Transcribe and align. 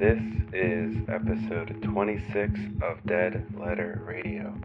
This 0.00 0.22
is 0.54 0.96
episode 1.10 1.82
26 1.82 2.58
of 2.80 3.04
Dead 3.04 3.44
Letter 3.60 4.00
Radio. 4.06 4.58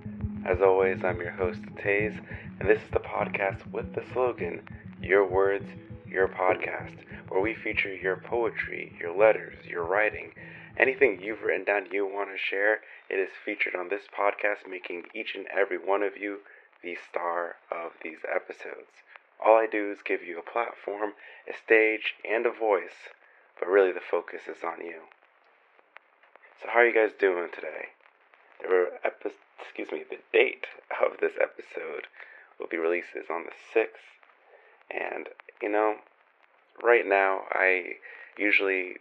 As 0.46 0.62
always, 0.62 1.04
I'm 1.04 1.20
your 1.20 1.32
host, 1.32 1.60
Taze, 1.76 2.18
and 2.62 2.70
this 2.70 2.80
is 2.80 2.90
the 2.94 3.02
podcast 3.02 3.70
with 3.70 3.94
the 3.94 4.04
slogan 4.14 4.62
Your 5.02 5.28
Words, 5.28 5.68
Your 6.08 6.30
Podcast, 6.30 6.96
where 7.28 7.42
we 7.42 7.54
feature 7.54 7.94
your 7.94 8.16
poetry, 8.16 8.96
your 8.98 9.14
letters, 9.14 9.58
your 9.66 9.84
writing, 9.84 10.32
anything 10.78 11.20
you've 11.22 11.44
written 11.44 11.66
down 11.66 11.92
you 11.92 12.06
want 12.06 12.30
to 12.30 12.38
share. 12.38 12.80
It 13.10 13.20
is 13.20 13.32
featured 13.44 13.76
on 13.76 13.90
this 13.90 14.04
podcast, 14.18 14.70
making 14.70 15.04
each 15.14 15.36
and 15.36 15.48
every 15.48 15.78
one 15.78 16.02
of 16.02 16.16
you 16.16 16.38
the 16.82 16.96
star 17.10 17.58
of 17.70 17.92
these 18.02 18.20
episodes. 18.34 19.04
All 19.46 19.58
I 19.58 19.68
do 19.70 19.92
is 19.92 19.98
give 20.02 20.24
you 20.24 20.40
a 20.40 20.50
platform, 20.50 21.12
a 21.46 21.54
stage, 21.54 22.16
and 22.24 22.46
a 22.46 22.54
voice, 22.54 23.12
but 23.60 23.68
really 23.68 23.92
the 23.92 24.00
focus 24.00 24.44
is 24.48 24.64
on 24.64 24.80
you. 24.80 25.02
So 26.62 26.70
how 26.72 26.80
are 26.80 26.88
you 26.88 26.94
guys 26.94 27.12
doing 27.20 27.50
today? 27.54 27.90
Were 28.68 28.92
epi- 29.04 29.36
excuse 29.60 29.92
me, 29.92 30.04
the 30.10 30.20
date 30.32 30.66
of 31.04 31.20
this 31.20 31.34
episode 31.42 32.08
will 32.60 32.68
be 32.68 32.78
released 32.78 33.16
is 33.16 33.30
on 33.30 33.44
the 33.44 33.80
6th. 33.80 34.16
And 34.90 35.28
you 35.62 35.70
know, 35.70 35.96
right 36.82 37.06
now 37.06 37.42
I 37.52 37.96
usually 38.38 38.96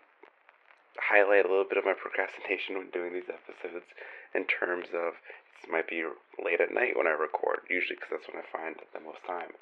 highlight 0.98 1.44
a 1.44 1.48
little 1.48 1.64
bit 1.68 1.78
of 1.78 1.84
my 1.84 1.94
procrastination 1.94 2.78
when 2.78 2.90
doing 2.90 3.12
these 3.12 3.30
episodes 3.30 3.86
in 4.34 4.44
terms 4.44 4.86
of 4.94 5.14
this 5.60 5.70
might 5.70 5.88
be 5.88 6.04
late 6.42 6.60
at 6.60 6.74
night 6.74 6.96
when 6.96 7.06
I 7.06 7.10
record, 7.10 7.60
usually 7.70 7.96
because 7.96 8.10
that's 8.10 8.28
when 8.28 8.42
I 8.42 8.46
find 8.50 8.76
the 8.92 9.00
most 9.00 9.24
time. 9.26 9.54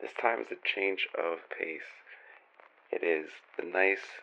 This 0.00 0.12
time 0.20 0.40
is 0.40 0.50
a 0.50 0.56
change 0.64 1.08
of 1.18 1.38
pace. 1.50 1.90
It 2.90 3.02
is 3.02 3.30
the 3.58 3.66
nice 3.66 4.22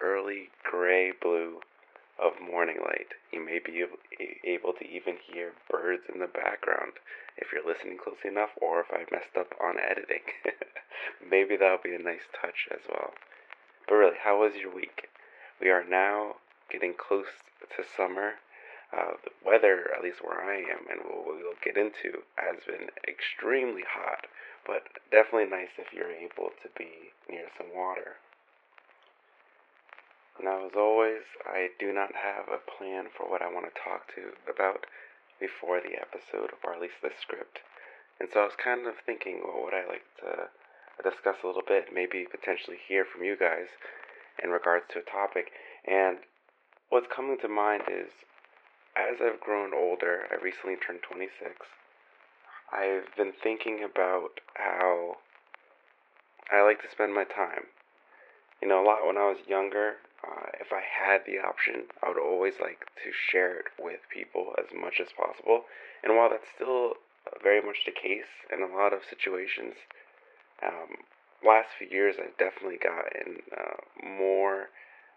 early 0.00 0.50
gray 0.62 1.12
blue 1.12 1.60
of 2.18 2.40
morning 2.40 2.78
light. 2.84 3.14
You 3.32 3.44
may 3.44 3.58
be 3.58 3.84
able 4.44 4.72
to 4.72 4.86
even 4.86 5.16
hear 5.26 5.52
birds 5.70 6.04
in 6.12 6.20
the 6.20 6.26
background 6.26 6.92
if 7.36 7.48
you're 7.52 7.66
listening 7.66 7.98
closely 7.98 8.30
enough, 8.30 8.50
or 8.60 8.80
if 8.80 8.86
I 8.92 9.04
messed 9.10 9.36
up 9.38 9.52
on 9.60 9.76
editing. 9.78 10.22
Maybe 11.30 11.56
that'll 11.56 11.82
be 11.82 11.94
a 11.94 11.98
nice 11.98 12.26
touch 12.40 12.68
as 12.70 12.80
well. 12.88 13.14
But 13.88 13.94
really, 13.96 14.18
how 14.22 14.40
was 14.40 14.54
your 14.54 14.74
week? 14.74 15.08
We 15.60 15.70
are 15.70 15.84
now 15.84 16.36
getting 16.70 16.94
close 16.94 17.42
to 17.76 17.84
summer. 17.96 18.34
Uh, 18.92 19.18
the 19.24 19.34
weather, 19.44 19.90
at 19.96 20.04
least 20.04 20.22
where 20.22 20.40
I 20.40 20.58
am, 20.58 20.86
and 20.88 21.00
what 21.02 21.26
we'll 21.26 21.58
get 21.64 21.76
into, 21.76 22.22
has 22.36 22.62
been 22.64 22.90
extremely 23.08 23.82
hot, 23.82 24.26
but 24.66 24.86
definitely 25.10 25.50
nice 25.50 25.74
if 25.78 25.92
you're 25.92 26.12
able 26.12 26.54
to 26.62 26.68
be 26.78 27.10
near 27.28 27.46
some 27.58 27.74
water. 27.74 28.22
Now, 30.42 30.66
as 30.66 30.72
always, 30.76 31.22
I 31.46 31.68
do 31.78 31.92
not 31.92 32.14
have 32.14 32.48
a 32.48 32.58
plan 32.58 33.06
for 33.16 33.30
what 33.30 33.42
I 33.42 33.52
want 33.52 33.66
to 33.66 33.80
talk 33.80 34.08
to 34.14 34.34
about 34.50 34.86
before 35.40 35.80
the 35.80 35.94
episode, 36.00 36.50
or 36.62 36.74
at 36.74 36.80
least 36.80 37.00
the 37.02 37.10
script. 37.20 37.60
And 38.20 38.28
so 38.32 38.40
I 38.40 38.44
was 38.44 38.56
kind 38.56 38.86
of 38.86 38.94
thinking, 39.06 39.40
what 39.42 39.64
would 39.64 39.74
I 39.74 39.86
like 39.86 40.04
to 40.20 40.50
discuss 41.02 41.36
a 41.42 41.46
little 41.46 41.62
bit, 41.66 41.92
maybe 41.92 42.26
potentially 42.30 42.78
hear 42.86 43.04
from 43.04 43.24
you 43.24 43.36
guys 43.36 43.68
in 44.42 44.50
regards 44.50 44.86
to 44.90 45.00
a 45.00 45.02
topic. 45.02 45.50
And 45.86 46.18
what's 46.88 47.06
coming 47.14 47.38
to 47.40 47.48
mind 47.48 47.82
is, 47.88 48.10
as 48.96 49.18
I've 49.20 49.40
grown 49.40 49.74
older, 49.74 50.26
I 50.30 50.42
recently 50.42 50.76
turned 50.76 51.02
26, 51.02 51.66
I've 52.72 53.14
been 53.16 53.32
thinking 53.42 53.84
about 53.84 54.40
how 54.54 55.16
I 56.50 56.62
like 56.62 56.82
to 56.82 56.90
spend 56.90 57.14
my 57.14 57.24
time. 57.24 57.66
You 58.62 58.68
know, 58.68 58.82
a 58.82 58.86
lot 58.86 59.06
when 59.06 59.16
I 59.16 59.28
was 59.28 59.38
younger, 59.46 59.94
uh, 60.24 60.46
if 60.60 60.72
I 60.72 60.80
had 60.80 61.22
the 61.26 61.38
option, 61.38 61.84
I 62.02 62.08
would 62.08 62.18
always 62.18 62.54
like 62.60 62.80
to 63.04 63.10
share 63.12 63.58
it 63.60 63.66
with 63.78 64.00
people 64.12 64.54
as 64.58 64.66
much 64.74 65.00
as 65.00 65.12
possible. 65.12 65.64
And 66.02 66.16
while 66.16 66.30
that's 66.30 66.48
still 66.54 66.94
very 67.42 67.60
much 67.60 67.84
the 67.84 67.92
case 67.92 68.30
in 68.52 68.62
a 68.62 68.74
lot 68.74 68.92
of 68.92 69.04
situations, 69.08 69.74
um, 70.62 71.04
last 71.44 71.68
few 71.78 71.88
years 71.88 72.16
I've 72.18 72.36
definitely 72.38 72.78
gotten 72.78 73.42
uh, 73.52 73.80
more 74.02 74.70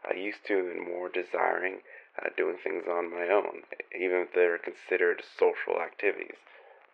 uh, 0.04 0.16
used 0.16 0.46
to 0.48 0.72
and 0.72 0.86
more 0.86 1.10
desiring 1.10 1.80
uh, 2.20 2.30
doing 2.36 2.58
things 2.64 2.84
on 2.90 3.12
my 3.12 3.28
own, 3.30 3.64
even 3.96 4.28
if 4.28 4.34
they're 4.34 4.58
considered 4.58 5.24
social 5.38 5.82
activities. 5.82 6.38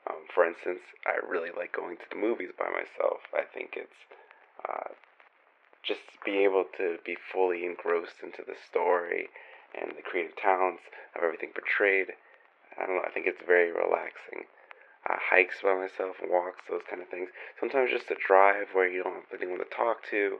Um, 0.09 0.27
for 0.33 0.45
instance, 0.45 0.81
I 1.07 1.25
really 1.25 1.51
like 1.55 1.71
going 1.71 1.95
to 1.97 2.09
the 2.09 2.19
movies 2.19 2.51
by 2.57 2.67
myself. 2.67 3.23
I 3.33 3.43
think 3.47 3.73
it's 3.77 4.01
uh, 4.67 4.91
just 5.83 6.01
be 6.25 6.43
able 6.43 6.65
to 6.77 6.97
be 7.05 7.15
fully 7.15 7.65
engrossed 7.65 8.23
into 8.23 8.41
the 8.45 8.55
story 8.55 9.27
and 9.75 9.91
the 9.97 10.01
creative 10.01 10.35
talents 10.35 10.83
of 11.15 11.23
everything 11.23 11.49
portrayed. 11.53 12.13
I 12.79 12.85
don't 12.85 12.95
know, 12.95 13.05
I 13.05 13.11
think 13.11 13.27
it's 13.27 13.43
very 13.45 13.71
relaxing. 13.71 14.47
Uh, 15.09 15.19
hikes 15.19 15.61
by 15.61 15.75
myself, 15.75 16.15
walks, 16.23 16.63
those 16.69 16.87
kind 16.89 17.01
of 17.01 17.09
things. 17.09 17.29
Sometimes 17.59 17.91
just 17.91 18.09
a 18.09 18.15
drive 18.15 18.67
where 18.71 18.87
you 18.87 19.03
don't 19.03 19.27
have 19.29 19.41
anyone 19.41 19.59
to 19.59 19.65
talk 19.65 19.97
to, 20.09 20.39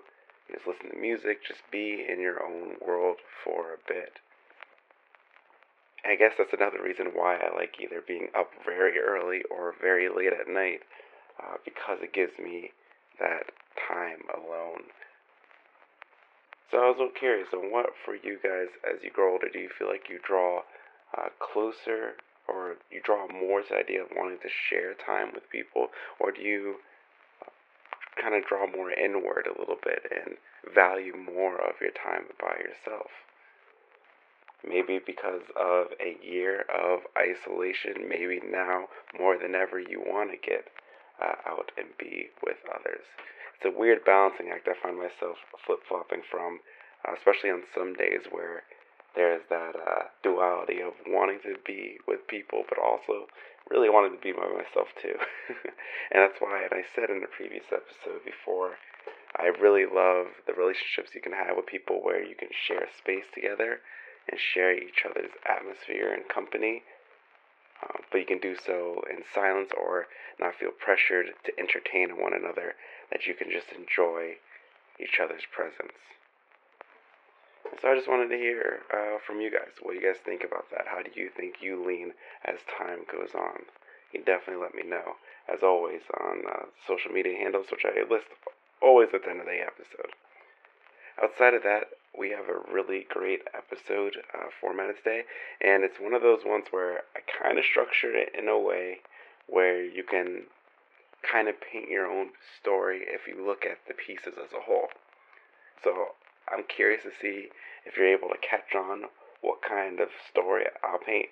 just 0.49 0.65
listen 0.65 0.89
to 0.89 0.97
music, 0.97 1.43
just 1.45 1.61
be 1.71 2.05
in 2.07 2.21
your 2.21 2.41
own 2.41 2.75
world 2.85 3.17
for 3.43 3.73
a 3.73 3.83
bit. 3.87 4.19
I 6.05 6.15
guess 6.15 6.33
that's 6.37 6.53
another 6.53 6.81
reason 6.81 7.11
why 7.13 7.35
I 7.35 7.55
like 7.55 7.75
either 7.81 8.01
being 8.05 8.27
up 8.37 8.51
very 8.65 8.99
early 8.99 9.41
or 9.51 9.73
very 9.81 10.07
late 10.09 10.33
at 10.33 10.47
night, 10.47 10.81
uh, 11.41 11.57
because 11.63 11.99
it 12.01 12.13
gives 12.13 12.37
me 12.39 12.71
that 13.19 13.51
time 13.87 14.23
alone 14.33 14.83
so 16.73 16.79
I 16.81 16.89
was 16.89 16.97
a 16.97 17.05
little 17.05 17.13
curious 17.13 17.49
on 17.53 17.71
what 17.71 17.93
for 18.03 18.15
you 18.15 18.39
guys 18.41 18.73
as 18.81 19.03
you 19.03 19.11
grow 19.11 19.33
older, 19.33 19.47
do 19.47 19.59
you 19.59 19.69
feel 19.77 19.87
like 19.87 20.09
you 20.09 20.17
draw 20.25 20.61
uh, 21.15 21.29
closer 21.37 22.17
or 22.47 22.77
you 22.89 22.99
draw 23.05 23.27
more 23.27 23.61
to 23.61 23.67
the 23.69 23.77
idea 23.77 24.01
of 24.01 24.09
wanting 24.17 24.39
to 24.39 24.49
share 24.49 24.95
time 24.95 25.29
with 25.35 25.49
people, 25.51 25.89
or 26.19 26.31
do 26.31 26.41
you 26.41 26.77
uh, 27.45 27.51
kind 28.19 28.33
of 28.33 28.43
draw 28.49 28.65
more 28.65 28.91
inward 28.91 29.45
a 29.45 29.59
little 29.59 29.77
bit 29.83 30.01
and 30.09 30.35
value 30.73 31.13
more 31.15 31.61
of 31.61 31.75
your 31.79 31.91
time 31.91 32.25
by 32.41 32.57
yourself? 32.57 33.11
Maybe 34.67 34.99
because 35.05 35.43
of 35.55 35.87
a 36.01 36.17
year 36.25 36.65
of 36.73 37.01
isolation, 37.15 38.09
maybe 38.09 38.41
now 38.49 38.87
more 39.19 39.37
than 39.37 39.53
ever 39.53 39.79
you 39.79 40.01
want 40.01 40.31
to 40.31 40.37
get 40.37 40.69
uh, 41.21 41.35
out 41.45 41.71
and 41.77 41.87
be 41.97 42.29
with 42.43 42.57
others 42.69 43.05
it's 43.63 43.73
a 43.73 43.79
weird 43.79 44.03
balancing 44.03 44.49
act 44.51 44.67
I 44.67 44.75
find 44.75 44.97
myself 44.97 45.37
flip 45.65 45.79
flopping 45.87 46.21
from, 46.29 46.59
uh, 47.07 47.15
especially 47.15 47.49
on 47.49 47.63
some 47.73 47.93
days 47.93 48.27
where 48.29 48.63
there's 49.15 49.43
that 49.49 49.75
uh, 49.79 50.11
duality 50.21 50.81
of 50.81 50.91
wanting 51.07 51.39
to 51.43 51.55
be 51.65 51.97
with 52.05 52.27
people, 52.27 52.63
but 52.67 52.77
also 52.77 53.31
really 53.71 53.89
wanting 53.89 54.19
to 54.19 54.21
be 54.21 54.33
by 54.33 54.51
myself 54.51 54.91
too. 54.99 55.15
and 56.11 56.19
that's 56.19 56.41
why, 56.43 56.67
and 56.67 56.73
I 56.73 56.83
said 56.93 57.09
in 57.09 57.21
the 57.21 57.31
previous 57.31 57.63
episode 57.71 58.25
before, 58.25 58.75
I 59.37 59.47
really 59.61 59.85
love 59.85 60.27
the 60.45 60.53
relationships 60.53 61.15
you 61.15 61.21
can 61.21 61.31
have 61.31 61.55
with 61.55 61.65
people 61.65 62.03
where 62.03 62.21
you 62.21 62.35
can 62.35 62.51
share 62.51 62.91
space 62.97 63.31
together 63.33 63.79
and 64.27 64.39
share 64.39 64.75
each 64.75 65.07
other's 65.07 65.31
atmosphere 65.47 66.11
and 66.11 66.27
company. 66.27 66.83
Uh, 67.83 67.99
but 68.11 68.19
you 68.19 68.25
can 68.25 68.39
do 68.39 68.55
so 68.55 69.03
in 69.09 69.23
silence 69.33 69.71
or 69.75 70.07
not 70.39 70.55
feel 70.55 70.71
pressured 70.71 71.27
to 71.43 71.59
entertain 71.59 72.21
one 72.21 72.33
another 72.33 72.75
that 73.11 73.27
you 73.27 73.33
can 73.33 73.49
just 73.51 73.71
enjoy 73.71 74.35
each 74.99 75.19
other's 75.19 75.43
presence. 75.51 75.99
So 77.81 77.91
I 77.91 77.95
just 77.95 78.07
wanted 78.07 78.29
to 78.29 78.37
hear 78.37 78.81
uh, 78.93 79.17
from 79.25 79.41
you 79.41 79.51
guys 79.51 79.73
what 79.81 79.93
do 79.93 79.99
you 79.99 80.05
guys 80.05 80.21
think 80.23 80.43
about 80.43 80.69
that. 80.71 80.87
How 80.87 81.01
do 81.01 81.11
you 81.15 81.29
think 81.35 81.55
you 81.61 81.83
lean 81.83 82.13
as 82.45 82.59
time 82.77 82.99
goes 83.11 83.33
on? 83.35 83.65
You 84.13 84.23
definitely 84.23 84.61
let 84.61 84.75
me 84.75 84.83
know, 84.83 85.17
as 85.51 85.63
always, 85.63 86.01
on 86.21 86.43
uh, 86.47 86.65
social 86.87 87.11
media 87.11 87.35
handles, 87.35 87.67
which 87.71 87.83
I 87.83 88.07
list 88.07 88.27
always 88.81 89.09
at 89.13 89.23
the 89.23 89.31
end 89.31 89.39
of 89.39 89.47
the 89.47 89.59
episode. 89.59 90.13
Outside 91.21 91.55
of 91.55 91.63
that, 91.63 91.89
we 92.17 92.29
have 92.29 92.45
a 92.47 92.71
really 92.71 93.05
great 93.09 93.41
episode 93.55 94.17
uh, 94.33 94.47
formatted 94.61 94.97
today, 94.97 95.23
and 95.61 95.83
it's 95.83 95.99
one 95.99 96.13
of 96.13 96.21
those 96.21 96.45
ones 96.45 96.65
where 96.71 97.01
I 97.15 97.21
kind 97.43 97.57
of 97.57 97.65
structured 97.65 98.15
it 98.15 98.33
in 98.37 98.47
a 98.47 98.59
way 98.59 98.99
where 99.47 99.83
you 99.83 100.03
can 100.03 100.43
kind 101.23 101.47
of 101.47 101.55
paint 101.59 101.89
your 101.89 102.05
own 102.05 102.29
story 102.59 103.01
if 103.07 103.27
you 103.27 103.43
look 103.45 103.65
at 103.65 103.79
the 103.87 103.93
pieces 103.93 104.35
as 104.37 104.53
a 104.53 104.61
whole. 104.61 104.89
So 105.83 106.15
I'm 106.51 106.63
curious 106.63 107.03
to 107.03 107.11
see 107.21 107.47
if 107.85 107.97
you're 107.97 108.13
able 108.13 108.29
to 108.29 108.37
catch 108.37 108.75
on 108.75 109.03
what 109.41 109.61
kind 109.61 109.99
of 109.99 110.09
story 110.29 110.65
I'll 110.83 110.99
paint. 110.99 111.27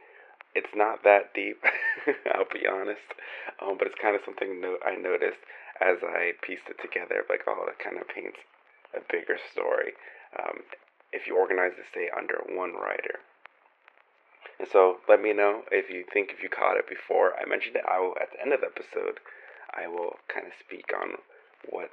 It's 0.56 0.76
not 0.76 1.04
that 1.04 1.34
deep, 1.34 1.64
I'll 2.36 2.50
be 2.52 2.68
honest, 2.68 3.16
um, 3.62 3.78
but 3.78 3.88
it's 3.88 4.02
kind 4.02 4.16
of 4.16 4.22
something 4.26 4.60
no- 4.60 4.82
I 4.86 4.96
noticed 4.96 5.40
as 5.80 5.98
I 6.04 6.34
pieced 6.42 6.68
it 6.70 6.82
together. 6.82 7.24
Like, 7.30 7.44
oh, 7.48 7.64
that 7.68 7.80
kind 7.80 7.98
of 7.98 8.08
paints 8.10 8.40
a 8.94 9.00
bigger 9.10 9.38
story 9.52 9.94
um, 10.38 10.60
if 11.12 11.28
you 11.28 11.38
organize 11.38 11.74
the 11.78 11.84
stay 11.90 12.10
under 12.16 12.42
one 12.50 12.74
writer. 12.74 13.20
And 14.60 14.68
so 14.72 14.98
let 15.10 15.22
me 15.22 15.34
know 15.34 15.64
if 15.72 15.90
you 15.90 16.06
think 16.12 16.32
if 16.32 16.44
you 16.44 16.50
caught 16.50 16.78
it 16.78 16.88
before. 16.88 17.34
I 17.40 17.50
mentioned 17.50 17.76
it 17.76 17.84
I 17.90 18.00
will, 18.00 18.16
at 18.22 18.32
the 18.32 18.42
end 18.42 18.54
of 18.54 18.62
the 18.62 18.68
episode. 18.68 19.20
I 19.74 19.88
will 19.88 20.18
kind 20.28 20.46
of 20.46 20.54
speak 20.60 20.92
on 20.94 21.18
what 21.70 21.92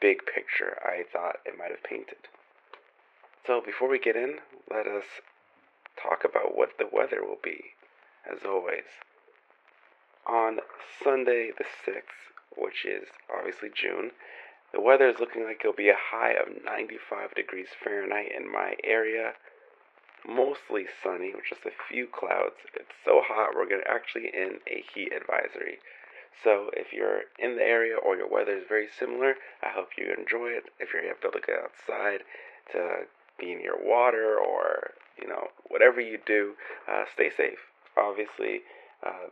big 0.00 0.26
picture 0.26 0.78
I 0.82 1.04
thought 1.12 1.36
it 1.44 1.58
might 1.58 1.70
have 1.70 1.82
painted. 1.82 2.28
So, 3.46 3.60
before 3.64 3.88
we 3.88 3.98
get 3.98 4.16
in, 4.16 4.38
let 4.70 4.86
us 4.86 5.04
talk 6.00 6.24
about 6.24 6.56
what 6.56 6.78
the 6.78 6.88
weather 6.90 7.22
will 7.22 7.40
be, 7.42 7.74
as 8.30 8.44
always. 8.44 8.84
On 10.26 10.58
Sunday 11.02 11.50
the 11.56 11.64
6th, 11.64 12.28
which 12.56 12.84
is 12.84 13.08
obviously 13.34 13.70
June, 13.74 14.10
the 14.72 14.80
weather 14.80 15.08
is 15.08 15.18
looking 15.18 15.44
like 15.44 15.60
it'll 15.60 15.72
be 15.72 15.88
a 15.88 15.96
high 16.10 16.32
of 16.32 16.62
95 16.64 17.34
degrees 17.34 17.68
Fahrenheit 17.82 18.32
in 18.36 18.50
my 18.50 18.74
area. 18.84 19.32
Mostly 20.26 20.86
sunny 21.02 21.32
with 21.34 21.44
just 21.48 21.64
a 21.64 21.70
few 21.88 22.06
clouds. 22.06 22.56
It's 22.74 22.92
so 23.04 23.22
hot 23.24 23.54
we're 23.54 23.68
going 23.68 23.82
to 23.82 23.90
actually 23.90 24.28
in 24.34 24.60
a 24.66 24.84
heat 24.92 25.12
advisory. 25.12 25.78
So 26.44 26.70
if 26.74 26.92
you're 26.92 27.22
in 27.38 27.56
the 27.56 27.62
area 27.62 27.96
or 27.96 28.16
your 28.16 28.28
weather 28.28 28.56
is 28.56 28.64
very 28.68 28.88
similar, 28.98 29.36
I 29.62 29.70
hope 29.70 29.90
you 29.96 30.12
enjoy 30.12 30.48
it. 30.50 30.64
If 30.78 30.92
you're 30.92 31.02
able 31.02 31.32
to 31.32 31.40
get 31.40 31.58
outside 31.58 32.20
to 32.72 33.06
be 33.38 33.54
near 33.54 33.74
water 33.80 34.36
or 34.38 34.92
you 35.20 35.26
know 35.26 35.48
whatever 35.68 36.00
you 36.00 36.18
do, 36.26 36.54
uh, 36.90 37.04
stay 37.12 37.30
safe. 37.34 37.58
Obviously, 37.96 38.62
uh, 39.04 39.30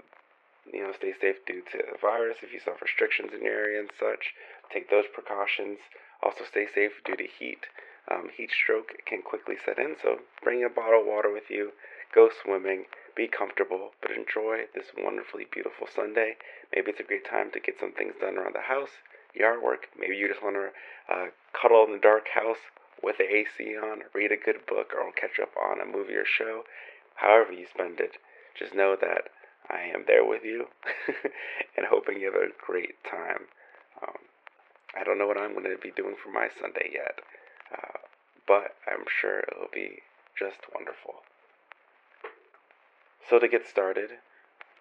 you 0.73 0.83
know 0.83 0.93
stay 0.93 1.13
safe 1.21 1.37
due 1.47 1.63
to 1.73 1.79
the 1.79 1.99
virus. 2.01 2.39
If 2.43 2.53
you 2.53 2.61
saw 2.61 2.73
restrictions 2.81 3.31
in 3.35 3.43
your 3.43 3.55
area 3.55 3.81
and 3.81 3.91
such, 3.99 4.35
take 4.73 4.91
those 4.91 5.07
precautions. 5.13 5.79
Also, 6.23 6.45
stay 6.45 6.67
safe 6.67 6.93
due 7.05 7.17
to 7.17 7.27
heat. 7.27 7.67
Um, 8.11 8.31
heat 8.37 8.51
stroke 8.51 8.93
can 9.05 9.23
quickly 9.23 9.57
set 9.65 9.79
in, 9.79 9.97
so 10.01 10.21
bring 10.43 10.63
a 10.63 10.69
bottle 10.69 11.01
of 11.01 11.07
water 11.07 11.33
with 11.33 11.51
you. 11.51 11.73
Go 12.15 12.31
swimming. 12.31 12.87
Be 13.17 13.27
comfortable, 13.27 13.93
but 14.01 14.11
enjoy 14.11 14.67
this 14.75 14.93
wonderfully 14.97 15.47
beautiful 15.51 15.87
Sunday. 15.87 16.37
Maybe 16.75 16.91
it's 16.91 17.01
a 17.01 17.05
great 17.05 17.25
time 17.25 17.51
to 17.53 17.61
get 17.61 17.81
some 17.81 17.93
things 17.93 18.15
done 18.21 18.37
around 18.39 18.55
the 18.55 18.69
house, 18.69 19.01
yard 19.35 19.63
work. 19.63 19.89
Maybe 19.99 20.17
you 20.17 20.29
just 20.29 20.43
want 20.43 20.57
to 20.57 20.69
uh, 21.13 21.27
cuddle 21.53 21.85
in 21.85 21.93
the 21.93 21.99
dark 21.99 22.29
house 22.29 22.71
with 23.03 23.19
the 23.19 23.25
AC 23.25 23.77
on, 23.77 24.03
read 24.15 24.33
a 24.33 24.37
good 24.37 24.67
book, 24.67 24.93
or 24.95 25.13
catch 25.13 25.41
up 25.41 25.53
on 25.57 25.81
a 25.81 25.87
movie 25.87 26.15
or 26.15 26.25
show. 26.25 26.65
However 27.17 27.53
you 27.53 27.67
spend 27.67 28.01
it, 28.01 28.19
just 28.55 28.75
know 28.75 28.97
that 29.01 29.31
I 29.69 29.91
am 29.95 30.05
there 30.07 30.25
with 30.25 30.45
you 30.45 30.69
and 31.77 31.87
hoping 31.89 32.21
you 32.21 32.33
have 32.33 32.41
a 32.41 32.53
great 32.65 33.03
time. 33.05 33.49
Um, 34.03 34.26
I 34.99 35.05
don't 35.05 35.19
know 35.19 35.27
what 35.27 35.39
I'm 35.39 35.53
going 35.53 35.65
to 35.65 35.77
be 35.77 35.91
doing 35.91 36.17
for 36.23 36.31
my 36.31 36.49
Sunday 36.49 36.91
yet, 36.93 37.21
uh, 37.73 37.99
but 38.47 38.77
I'm 38.87 39.05
sure 39.21 39.41
it'll 39.41 39.71
be 39.73 40.03
just 40.39 40.59
wonderful. 40.75 41.23
So, 43.29 43.39
to 43.39 43.49
get 43.49 43.67
started, 43.67 44.11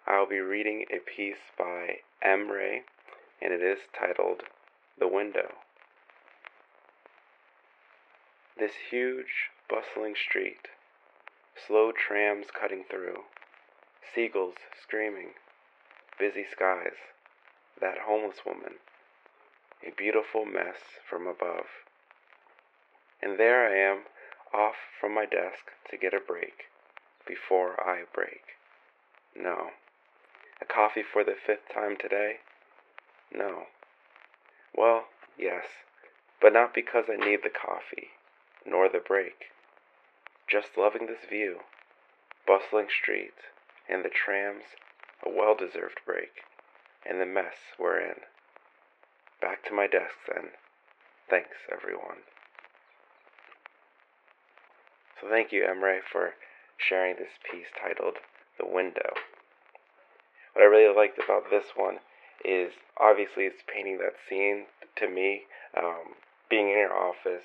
I'll 0.06 0.28
be 0.28 0.38
reading 0.38 0.84
a 0.90 0.98
piece 1.00 1.50
by 1.58 1.98
Emre, 2.24 2.82
and 3.42 3.52
it 3.52 3.60
is 3.60 3.80
titled 3.98 4.42
The 4.98 5.08
Window. 5.08 5.54
This 8.56 8.72
huge, 8.90 9.50
bustling 9.68 10.14
street, 10.14 10.68
slow 11.66 11.90
trams 11.92 12.46
cutting 12.58 12.84
through, 12.88 13.24
seagulls 14.14 14.54
screaming, 14.80 15.30
busy 16.18 16.44
skies, 16.50 16.96
that 17.80 17.98
homeless 18.06 18.38
woman, 18.46 18.76
a 19.86 19.94
beautiful 19.96 20.44
mess 20.44 20.98
from 21.08 21.26
above. 21.26 21.66
And 23.22 23.38
there 23.38 23.68
I 23.68 23.92
am, 23.92 24.02
off 24.52 24.76
from 25.00 25.14
my 25.14 25.26
desk 25.26 25.70
to 25.90 25.96
get 25.96 26.14
a 26.14 26.20
break 26.20 26.64
before 27.26 27.80
I 27.80 28.04
break. 28.12 28.42
No. 29.34 29.70
A 30.60 30.64
coffee 30.64 31.02
for 31.02 31.22
the 31.22 31.34
fifth 31.34 31.68
time 31.72 31.96
today? 32.00 32.36
No. 33.32 33.64
Well, 34.74 35.04
yes, 35.38 35.64
but 36.40 36.52
not 36.52 36.74
because 36.74 37.04
I 37.08 37.16
need 37.16 37.40
the 37.42 37.50
coffee 37.50 38.10
nor 38.64 38.88
the 38.88 39.02
break. 39.06 39.52
Just 40.48 40.76
loving 40.76 41.06
this 41.06 41.28
view, 41.28 41.58
bustling 42.46 42.88
street, 42.88 43.34
and 43.88 44.04
the 44.04 44.08
trams, 44.08 44.64
a 45.24 45.30
well 45.30 45.54
deserved 45.54 46.00
break, 46.04 46.42
and 47.08 47.20
the 47.20 47.26
mess 47.26 47.54
we're 47.78 48.00
in. 48.00 48.20
Back 49.40 49.64
to 49.66 49.74
my 49.74 49.86
desk 49.86 50.14
then. 50.32 50.50
Thanks, 51.28 51.56
everyone. 51.70 52.24
So 55.20 55.28
thank 55.28 55.52
you, 55.52 55.62
Emre, 55.64 56.00
for 56.10 56.34
sharing 56.76 57.16
this 57.16 57.32
piece 57.50 57.66
titled 57.80 58.16
The 58.58 58.66
Window. 58.66 59.14
What 60.52 60.62
I 60.62 60.66
really 60.66 60.94
liked 60.94 61.18
about 61.18 61.50
this 61.50 61.72
one 61.74 61.98
is 62.44 62.72
obviously 62.98 63.44
it's 63.44 63.62
painting 63.66 63.98
that 63.98 64.14
scene 64.28 64.66
to 64.96 65.08
me, 65.08 65.42
um, 65.76 66.16
being 66.48 66.68
in 66.70 66.78
your 66.78 66.94
office, 66.96 67.44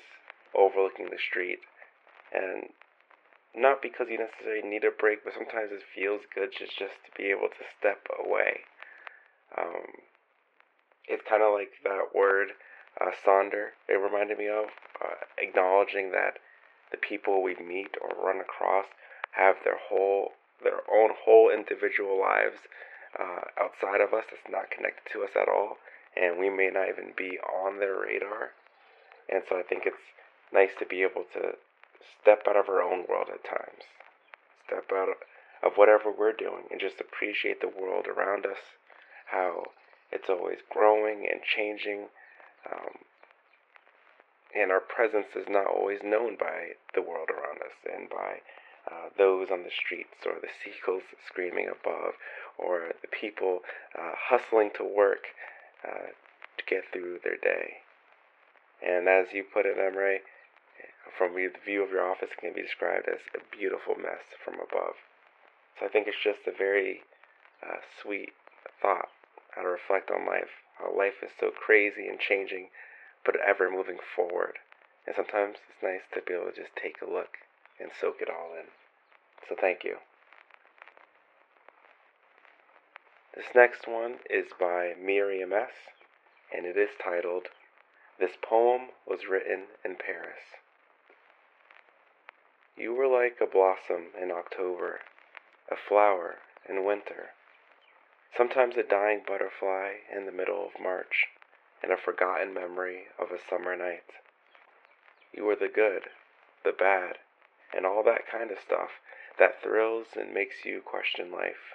overlooking 0.54 1.10
the 1.10 1.18
street, 1.18 1.58
and 2.32 2.68
not 3.54 3.82
because 3.82 4.06
you 4.08 4.18
necessarily 4.18 4.66
need 4.66 4.84
a 4.84 4.90
break, 4.90 5.24
but 5.24 5.34
sometimes 5.34 5.72
it 5.72 5.82
feels 5.94 6.22
good 6.34 6.50
just 6.56 6.78
just 6.78 6.96
to 7.04 7.10
be 7.16 7.30
able 7.30 7.48
to 7.48 7.64
step 7.78 8.06
away. 8.16 8.60
Um, 9.58 10.08
it's 11.08 11.22
kind 11.28 11.42
of 11.42 11.52
like 11.52 11.70
that 11.84 12.14
word 12.14 12.48
uh, 13.00 13.10
sonder. 13.24 13.74
It 13.88 13.94
reminded 13.94 14.38
me 14.38 14.48
of 14.48 14.66
uh, 15.02 15.14
acknowledging 15.38 16.12
that 16.12 16.38
the 16.90 16.98
people 16.98 17.42
we 17.42 17.56
meet 17.56 17.96
or 18.00 18.10
run 18.24 18.40
across 18.40 18.86
have 19.32 19.56
their 19.64 19.78
whole 19.88 20.32
their 20.62 20.82
own 20.92 21.10
whole 21.24 21.50
individual 21.50 22.20
lives 22.20 22.68
uh, 23.18 23.40
outside 23.60 24.00
of 24.00 24.14
us 24.14 24.24
that's 24.30 24.48
not 24.48 24.70
connected 24.70 25.10
to 25.12 25.24
us 25.24 25.30
at 25.34 25.48
all, 25.48 25.78
and 26.16 26.38
we 26.38 26.48
may 26.48 26.70
not 26.70 26.88
even 26.88 27.12
be 27.16 27.38
on 27.40 27.80
their 27.80 27.98
radar. 27.98 28.50
And 29.28 29.42
so 29.48 29.58
I 29.58 29.62
think 29.62 29.82
it's 29.86 30.14
nice 30.52 30.70
to 30.78 30.86
be 30.86 31.02
able 31.02 31.24
to 31.34 31.56
step 32.20 32.42
out 32.48 32.56
of 32.56 32.68
our 32.68 32.82
own 32.82 33.04
world 33.08 33.28
at 33.32 33.44
times, 33.44 33.84
step 34.66 34.86
out 34.92 35.08
of 35.62 35.72
whatever 35.74 36.12
we're 36.16 36.32
doing, 36.32 36.64
and 36.70 36.80
just 36.80 37.00
appreciate 37.00 37.60
the 37.60 37.68
world 37.68 38.06
around 38.06 38.46
us, 38.46 38.78
how 39.26 39.64
it's 40.12 40.28
always 40.28 40.58
growing 40.70 41.26
and 41.30 41.40
changing. 41.42 42.08
Um, 42.70 43.02
and 44.54 44.70
our 44.70 44.80
presence 44.80 45.34
is 45.34 45.46
not 45.48 45.66
always 45.66 46.00
known 46.04 46.36
by 46.38 46.76
the 46.94 47.00
world 47.02 47.30
around 47.30 47.58
us 47.62 47.74
and 47.90 48.08
by 48.10 48.40
uh, 48.90 49.08
those 49.16 49.48
on 49.50 49.62
the 49.62 49.70
streets 49.70 50.26
or 50.26 50.34
the 50.40 50.52
seagulls 50.62 51.02
screaming 51.26 51.68
above 51.68 52.12
or 52.58 52.92
the 53.00 53.08
people 53.08 53.60
uh, 53.98 54.12
hustling 54.14 54.70
to 54.76 54.84
work 54.84 55.32
uh, 55.88 56.12
to 56.58 56.64
get 56.68 56.84
through 56.92 57.18
their 57.24 57.38
day. 57.38 57.80
And 58.84 59.08
as 59.08 59.32
you 59.32 59.44
put 59.44 59.64
it, 59.64 59.78
Emre, 59.78 60.18
from 61.16 61.34
the 61.34 61.48
view 61.64 61.82
of 61.82 61.90
your 61.90 62.08
office 62.08 62.30
can 62.38 62.52
be 62.52 62.62
described 62.62 63.08
as 63.08 63.20
a 63.34 63.56
beautiful 63.56 63.94
mess 63.96 64.22
from 64.44 64.54
above. 64.54 64.94
So 65.78 65.86
I 65.86 65.88
think 65.88 66.08
it's 66.08 66.22
just 66.22 66.40
a 66.46 66.56
very 66.56 67.00
uh, 67.62 67.80
sweet 68.02 68.32
thought 68.80 69.08
how 69.54 69.62
to 69.62 69.68
reflect 69.68 70.10
on 70.10 70.26
life, 70.26 70.64
how 70.78 70.96
life 70.96 71.22
is 71.22 71.30
so 71.38 71.50
crazy 71.50 72.08
and 72.08 72.18
changing, 72.18 72.68
but 73.24 73.36
ever 73.40 73.70
moving 73.70 73.98
forward. 74.16 74.58
And 75.06 75.14
sometimes 75.16 75.56
it's 75.68 75.82
nice 75.82 76.02
to 76.14 76.22
be 76.22 76.34
able 76.34 76.50
to 76.50 76.56
just 76.56 76.74
take 76.76 76.96
a 77.02 77.10
look 77.10 77.38
and 77.80 77.90
soak 77.98 78.16
it 78.20 78.28
all 78.30 78.54
in. 78.58 78.66
So 79.48 79.56
thank 79.58 79.84
you. 79.84 79.96
This 83.34 83.46
next 83.54 83.88
one 83.88 84.16
is 84.28 84.46
by 84.60 84.92
Miriam 85.02 85.52
S., 85.52 85.72
and 86.54 86.66
it 86.66 86.76
is 86.76 86.90
titled, 87.02 87.48
This 88.20 88.36
Poem 88.42 88.88
Was 89.06 89.20
Written 89.28 89.64
in 89.84 89.96
Paris. 89.96 90.60
You 92.76 92.94
were 92.94 93.08
like 93.08 93.38
a 93.40 93.46
blossom 93.50 94.08
in 94.20 94.30
October, 94.30 95.00
a 95.70 95.76
flower 95.76 96.36
in 96.68 96.84
winter, 96.84 97.30
sometimes 98.36 98.76
a 98.76 98.82
dying 98.82 99.22
butterfly 99.26 99.92
in 100.14 100.26
the 100.26 100.32
middle 100.32 100.66
of 100.66 100.82
March, 100.82 101.26
and 101.82 101.92
a 101.92 101.96
forgotten 101.96 102.54
memory 102.54 103.04
of 103.18 103.30
a 103.30 103.40
summer 103.50 103.76
night. 103.76 104.10
You 105.32 105.44
were 105.44 105.56
the 105.56 105.68
good, 105.68 106.02
the 106.64 106.72
bad, 106.72 107.18
and 107.74 107.84
all 107.84 108.02
that 108.04 108.30
kind 108.30 108.50
of 108.50 108.58
stuff 108.64 108.90
that 109.38 109.62
thrills 109.62 110.08
and 110.14 110.32
makes 110.32 110.64
you 110.64 110.80
question 110.80 111.32
life. 111.32 111.74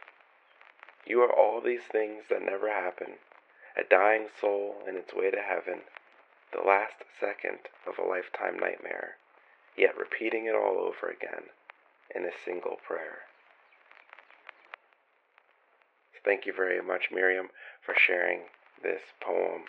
You 1.05 1.21
are 1.21 1.31
all 1.31 1.61
these 1.61 1.85
things 1.91 2.25
that 2.29 2.41
never 2.41 2.69
happen, 2.69 3.15
a 3.77 3.83
dying 3.83 4.27
soul 4.39 4.77
in 4.87 4.95
its 4.95 5.13
way 5.13 5.31
to 5.31 5.41
heaven, 5.41 5.81
the 6.53 6.67
last 6.67 7.03
second 7.19 7.59
of 7.87 7.97
a 7.97 8.07
lifetime 8.07 8.59
nightmare, 8.59 9.17
yet 9.77 9.97
repeating 9.97 10.45
it 10.45 10.55
all 10.55 10.77
over 10.79 11.11
again 11.11 11.49
in 12.13 12.25
a 12.25 12.31
single 12.45 12.77
prayer. 12.85 13.27
Thank 16.27 16.45
you 16.45 16.51
very 16.51 16.81
much, 16.81 17.07
Miriam, 17.09 17.47
for 17.79 17.95
sharing 17.95 18.41
this 18.83 18.99
poem. 19.21 19.63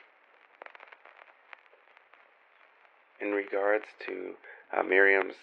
In 3.21 3.31
regards 3.31 3.85
to 4.07 4.35
uh, 4.77 4.83
Miriam's 4.83 5.37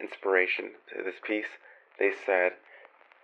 inspiration 0.00 0.70
to 0.88 1.02
this 1.04 1.20
piece, 1.22 1.60
they 1.98 2.12
said, 2.24 2.52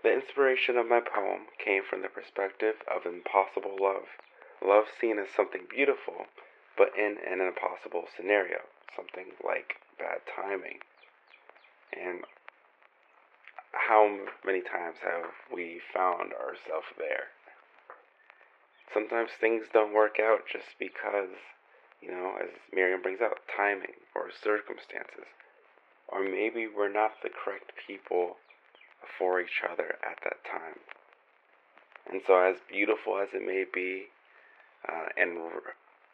The 0.02 0.12
inspiration 0.12 0.76
of 0.76 0.86
my 0.86 1.00
poem 1.00 1.48
came 1.56 1.80
from 1.82 2.02
the 2.02 2.08
perspective 2.12 2.74
of 2.94 3.06
impossible 3.06 3.76
love. 3.80 4.04
Love 4.62 4.84
seen 5.00 5.18
as 5.18 5.28
something 5.34 5.62
beautiful, 5.74 6.26
but 6.76 6.90
in 6.94 7.16
an 7.26 7.40
impossible 7.40 8.04
scenario. 8.14 8.68
something 8.94 9.32
like 9.42 9.80
bad 9.98 10.20
timing. 10.28 10.80
And 11.96 12.24
how 13.72 14.18
many 14.44 14.60
times 14.60 14.96
have 15.02 15.30
we 15.52 15.80
found 15.94 16.32
ourselves 16.32 16.88
there? 16.96 17.28
Sometimes 18.92 19.30
things 19.38 19.64
don't 19.72 19.92
work 19.92 20.16
out 20.20 20.40
just 20.50 20.78
because, 20.78 21.36
you 22.00 22.10
know, 22.10 22.34
as 22.40 22.48
Miriam 22.72 23.02
brings 23.02 23.20
out, 23.20 23.38
timing 23.54 24.00
or 24.14 24.30
circumstances. 24.32 25.28
Or 26.08 26.24
maybe 26.24 26.66
we're 26.66 26.92
not 26.92 27.20
the 27.22 27.28
correct 27.28 27.72
people 27.86 28.36
for 29.18 29.40
each 29.40 29.62
other 29.70 29.96
at 30.02 30.18
that 30.24 30.42
time. 30.44 30.80
And 32.10 32.22
so, 32.26 32.40
as 32.40 32.56
beautiful 32.70 33.18
as 33.18 33.28
it 33.34 33.46
may 33.46 33.64
be, 33.72 34.06
uh, 34.88 35.08
and 35.16 35.36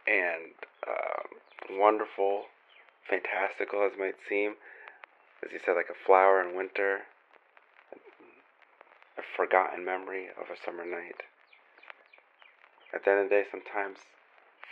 and 0.06 0.52
uh, 0.86 1.78
wonderful, 1.78 2.44
fantastical 3.08 3.86
as 3.86 3.92
it 3.92 3.98
might 3.98 4.18
seem, 4.28 4.54
as 5.44 5.52
you 5.52 5.60
said, 5.64 5.76
like 5.76 5.90
a 5.90 6.06
flower 6.06 6.42
in 6.42 6.56
winter, 6.56 7.02
a 9.18 9.22
forgotten 9.36 9.84
memory 9.84 10.26
of 10.28 10.50
a 10.50 10.60
summer 10.60 10.84
night. 10.84 11.22
At 12.92 13.04
the 13.04 13.10
end 13.10 13.20
of 13.20 13.28
the 13.28 13.34
day, 13.36 13.44
sometimes 13.50 13.98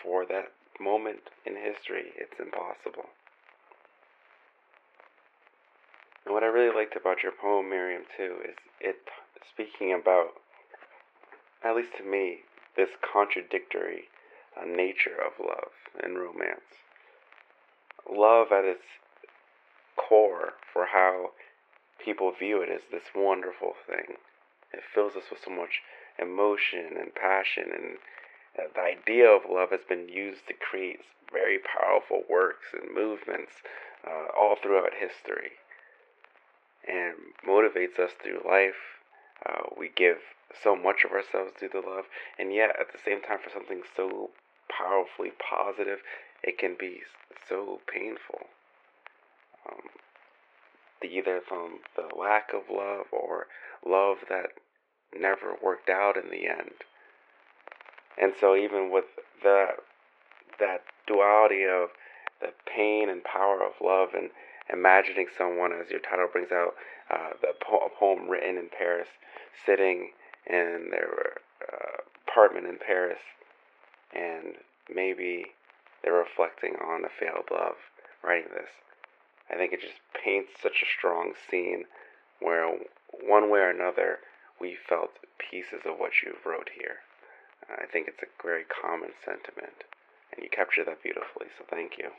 for 0.02 0.25
that 0.26 0.52
moment 0.80 1.30
in 1.44 1.56
history, 1.56 2.12
it's 2.16 2.38
impossible. 2.38 3.11
And 6.25 6.34
what 6.34 6.42
I 6.42 6.46
really 6.46 6.75
liked 6.75 6.96
about 6.96 7.22
your 7.22 7.32
poem, 7.32 7.68
Miriam, 7.68 8.02
too, 8.16 8.37
is 8.44 8.56
it 8.80 8.96
speaking 9.49 9.92
about, 9.92 10.34
at 11.64 11.76
least 11.76 11.96
to 11.99 12.04
me, 12.04 12.38
this 12.76 12.90
contradictory 13.00 14.04
uh, 14.61 14.64
nature 14.64 15.16
of 15.25 15.44
love 15.44 15.72
and 16.02 16.18
romance. 16.18 16.80
Love 18.11 18.52
at 18.52 18.64
its 18.64 18.84
core, 19.96 20.54
for 20.72 20.87
how 20.92 21.30
people 22.04 22.32
view 22.32 22.62
it, 22.62 22.68
is 22.68 22.82
this 22.90 23.11
wonderful 23.14 23.75
thing. 23.87 24.16
It 24.73 24.83
fills 24.95 25.17
us 25.17 25.31
with 25.31 25.41
so 25.45 25.50
much 25.50 25.81
emotion 26.19 26.97
and 26.99 27.14
passion, 27.14 27.64
and 27.73 27.97
uh, 28.59 28.69
the 28.75 28.81
idea 28.81 29.29
of 29.29 29.43
love 29.50 29.71
has 29.71 29.85
been 29.88 30.09
used 30.09 30.47
to 30.49 30.55
create 30.55 31.00
very 31.33 31.59
powerful 31.59 32.23
works 32.29 32.67
and 32.73 32.95
movements 32.95 33.52
uh, 34.07 34.29
all 34.38 34.57
throughout 34.61 34.93
history 34.99 35.52
and 36.87 37.14
motivates 37.47 37.99
us 37.99 38.12
through 38.23 38.43
life. 38.47 38.99
Uh, 39.47 39.62
we 39.79 39.91
give 39.95 40.19
so 40.62 40.76
much 40.76 41.05
of 41.05 41.12
ourselves 41.12 41.52
to 41.59 41.69
the 41.69 41.81
love, 41.81 42.05
and 42.38 42.52
yet 42.52 42.71
at 42.79 42.93
the 42.93 42.99
same 43.05 43.21
time, 43.21 43.38
for 43.43 43.50
something 43.50 43.83
so 43.97 44.31
powerfully 44.69 45.33
positive, 45.38 46.00
it 46.43 46.59
can 46.59 46.76
be 46.79 47.00
so 47.49 47.81
painful. 47.93 48.47
Um, 49.69 49.88
either 51.02 51.41
from 51.47 51.81
the 51.97 52.09
lack 52.14 52.52
of 52.52 52.62
love 52.71 53.07
or 53.12 53.47
love 53.85 54.19
that 54.29 54.50
never 55.19 55.57
worked 55.62 55.88
out 55.88 56.16
in 56.16 56.31
the 56.31 56.49
end. 56.49 56.85
And 58.21 58.33
so, 58.38 58.54
even 58.57 58.90
with 58.90 59.07
the 59.42 59.69
that 60.59 60.83
duality 61.07 61.64
of 61.64 61.88
the 62.40 62.52
pain 62.66 63.09
and 63.09 63.25
power 63.25 63.62
of 63.62 63.73
love 63.81 64.11
and 64.14 64.31
imagining 64.73 65.26
someone, 65.37 65.73
as 65.73 65.90
your 65.90 66.00
title 66.00 66.28
brings 66.31 66.52
out, 66.52 66.75
uh, 67.11 67.31
the 67.40 67.54
po- 67.61 67.90
poem 67.99 68.28
written 68.28 68.57
in 68.57 68.69
Paris, 68.76 69.09
sitting 69.64 70.11
in 70.47 70.88
their 70.90 71.38
uh, 71.62 72.02
apartment 72.26 72.66
in 72.66 72.78
Paris, 72.78 73.19
and 74.14 74.54
maybe 74.92 75.47
they're 76.02 76.12
reflecting 76.12 76.75
on 76.85 77.04
a 77.04 77.09
failed 77.09 77.49
love, 77.50 77.76
writing 78.23 78.50
this. 78.54 78.71
I 79.50 79.57
think 79.57 79.73
it 79.73 79.81
just 79.81 80.00
paints 80.25 80.52
such 80.62 80.83
a 80.83 80.87
strong 80.99 81.33
scene 81.50 81.85
where, 82.40 82.76
one 83.23 83.50
way 83.50 83.61
or 83.61 83.71
another, 83.71 84.19
we 84.62 84.76
felt 84.88 85.19
pieces 85.50 85.83
of 85.85 85.99
what 85.99 86.23
you 86.25 86.37
wrote 86.47 86.71
here. 86.78 87.02
Uh, 87.69 87.83
I 87.83 87.87
think 87.87 88.07
it's 88.07 88.23
a 88.23 88.42
very 88.42 88.62
common 88.62 89.11
sentiment, 89.25 89.83
and 90.33 90.42
you 90.42 90.49
capture 90.49 90.85
that 90.85 91.02
beautifully, 91.02 91.47
so 91.59 91.64
thank 91.69 91.99
you. 91.99 92.11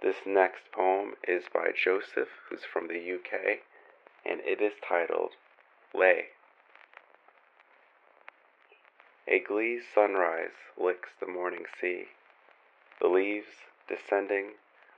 This 0.00 0.16
next 0.24 0.70
poem 0.72 1.14
is 1.26 1.44
by 1.52 1.70
Joseph, 1.74 2.28
who's 2.48 2.62
from 2.64 2.86
the 2.86 2.94
UK, 2.94 3.58
and 4.24 4.40
it 4.44 4.62
is 4.62 4.74
titled 4.88 5.32
Lay. 5.92 6.26
A 9.26 9.40
glee 9.40 9.80
sunrise 9.92 10.70
licks 10.78 11.10
the 11.18 11.26
morning 11.26 11.64
sea, 11.80 12.04
the 13.00 13.08
leaves 13.08 13.66
descending, 13.88 14.52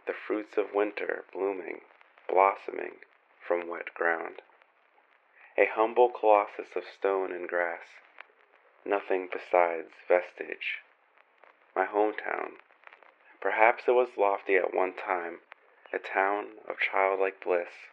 the 0.07 0.15
fruits 0.27 0.59
of 0.59 0.75
winter 0.75 1.25
blooming, 1.33 1.81
blossoming 2.29 2.97
from 3.47 3.69
wet 3.69 3.95
ground. 3.95 4.43
A 5.57 5.67
humble 5.67 6.09
colossus 6.09 6.75
of 6.75 6.85
stone 6.85 7.33
and 7.33 7.49
grass, 7.49 7.87
nothing 8.85 9.29
besides 9.33 9.91
vestige. 10.09 10.81
My 11.77 11.87
hometown 11.87 12.57
Perhaps 13.45 13.85
it 13.87 13.91
was 13.91 14.17
lofty 14.17 14.57
at 14.57 14.73
one 14.73 14.95
time, 14.95 15.41
a 15.93 15.99
town 15.99 16.47
of 16.67 16.79
childlike 16.79 17.45
bliss, 17.45 17.91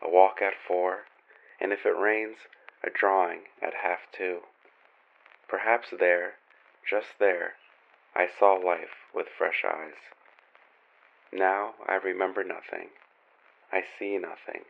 a 0.00 0.08
walk 0.08 0.40
at 0.40 0.54
four, 0.54 1.06
and 1.60 1.72
if 1.72 1.84
it 1.84 1.98
rains, 1.98 2.36
a 2.84 2.90
drawing 2.90 3.40
at 3.60 3.74
half 3.82 4.06
two. 4.12 4.42
Perhaps 5.48 5.88
there, 5.98 6.34
just 6.88 7.18
there, 7.18 7.54
I 8.14 8.28
saw 8.28 8.52
life 8.52 9.10
with 9.12 9.26
fresh 9.36 9.64
eyes. 9.64 9.98
Now 11.32 11.74
I 11.88 11.94
remember 11.94 12.44
nothing. 12.44 12.90
I 13.72 13.82
see 13.98 14.16
nothing. 14.16 14.62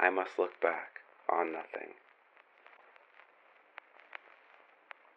I 0.00 0.10
must 0.10 0.38
look 0.38 0.60
back 0.60 1.00
on 1.28 1.52
nothing. 1.52 1.94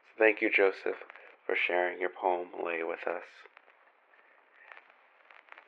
So 0.05 0.19
thank 0.19 0.41
you, 0.41 0.51
Joseph, 0.51 1.03
for 1.45 1.55
sharing 1.55 1.99
your 1.99 2.09
poem 2.09 2.49
Lay 2.63 2.83
with 2.83 3.07
us 3.07 3.23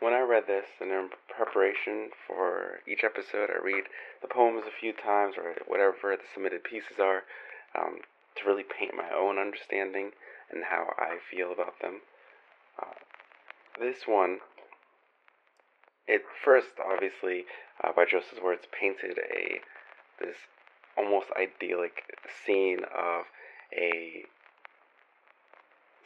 when 0.05 0.13
I 0.13 0.19
read 0.21 0.45
this 0.45 0.65
and 0.79 0.91
in 0.91 1.09
preparation 1.35 2.09
for 2.27 2.79
each 2.87 3.03
episode, 3.03 3.49
I 3.49 3.63
read 3.63 3.85
the 4.21 4.27
poems 4.27 4.63
a 4.67 4.79
few 4.79 4.93
times 4.93 5.35
or 5.35 5.55
whatever 5.67 6.15
the 6.15 6.23
submitted 6.31 6.63
pieces 6.63 6.99
are 6.99 7.23
um, 7.75 7.99
to 8.35 8.45
really 8.45 8.63
paint 8.63 8.93
my 8.95 9.09
own 9.09 9.39
understanding 9.39 10.11
and 10.51 10.65
how 10.65 10.93
I 10.99 11.17
feel 11.31 11.51
about 11.51 11.79
them. 11.81 12.01
Uh, 12.79 12.93
this 13.79 14.05
one, 14.05 14.39
it 16.07 16.23
first 16.43 16.67
obviously, 16.83 17.45
uh, 17.83 17.91
by 17.95 18.05
Joseph's 18.05 18.41
words, 18.41 18.63
painted 18.77 19.17
a 19.17 19.59
this 20.19 20.35
almost 20.97 21.27
idyllic 21.37 22.03
scene 22.45 22.79
of 22.95 23.25
a 23.73 24.23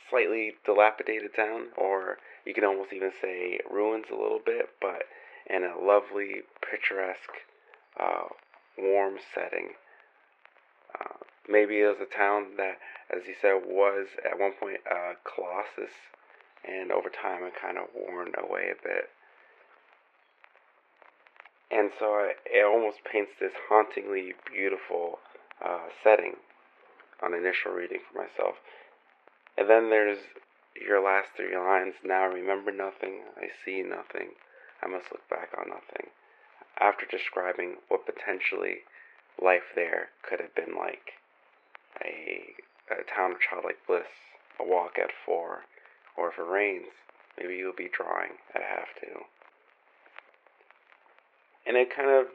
slightly 0.09 0.53
dilapidated 0.65 1.35
town, 1.35 1.67
or 1.77 2.17
you 2.45 2.53
can 2.53 2.63
almost 2.63 2.91
even 2.93 3.11
say 3.21 3.59
ruins 3.69 4.05
a 4.11 4.15
little 4.15 4.41
bit, 4.43 4.69
but 4.81 5.03
in 5.47 5.63
a 5.63 5.77
lovely, 5.79 6.41
picturesque, 6.67 7.45
uh, 7.99 8.25
warm 8.77 9.17
setting. 9.33 9.69
Uh, 10.99 11.13
maybe 11.47 11.81
it 11.81 11.87
was 11.87 12.01
a 12.01 12.17
town 12.17 12.55
that, 12.57 12.77
as 13.09 13.23
he 13.25 13.33
said, 13.39 13.61
was 13.65 14.07
at 14.25 14.39
one 14.39 14.53
point 14.59 14.79
a 14.89 15.13
colossus, 15.23 15.93
and 16.67 16.91
over 16.91 17.09
time 17.09 17.43
it 17.43 17.53
kind 17.59 17.77
of 17.77 17.85
worn 17.93 18.31
away 18.37 18.71
a 18.71 18.83
bit. 18.83 19.09
And 21.71 21.91
so 21.99 22.27
it 22.45 22.65
almost 22.65 22.97
paints 23.05 23.31
this 23.39 23.53
hauntingly 23.69 24.33
beautiful 24.51 25.19
uh, 25.63 25.89
setting 26.03 26.33
on 27.21 27.33
initial 27.33 27.71
reading 27.71 27.99
for 28.09 28.17
myself. 28.17 28.55
And 29.57 29.69
then 29.69 29.89
there's 29.89 30.19
your 30.73 31.03
last 31.03 31.29
three 31.35 31.55
lines. 31.55 31.93
Now 32.03 32.25
remember 32.25 32.71
nothing, 32.71 33.21
I 33.37 33.49
see 33.65 33.83
nothing, 33.83 34.33
I 34.81 34.87
must 34.87 35.11
look 35.11 35.27
back 35.29 35.49
on 35.57 35.69
nothing. 35.69 36.09
After 36.79 37.05
describing 37.05 37.75
what 37.87 38.05
potentially 38.05 38.87
life 39.41 39.75
there 39.75 40.09
could 40.27 40.39
have 40.39 40.55
been 40.55 40.75
like 40.75 41.19
a, 42.03 42.55
a 42.89 43.03
town 43.03 43.33
of 43.33 43.37
childlike 43.39 43.79
bliss, 43.85 44.09
a 44.59 44.63
walk 44.63 44.97
at 44.97 45.11
four, 45.25 45.65
or 46.17 46.29
if 46.29 46.39
it 46.39 46.49
rains, 46.49 46.91
maybe 47.37 47.55
you'll 47.55 47.75
be 47.75 47.89
drawing 47.91 48.39
at 48.55 48.61
half 48.63 48.87
two. 48.99 49.23
And 51.69 51.77
it 51.77 51.95
kind 51.95 52.09
of 52.09 52.25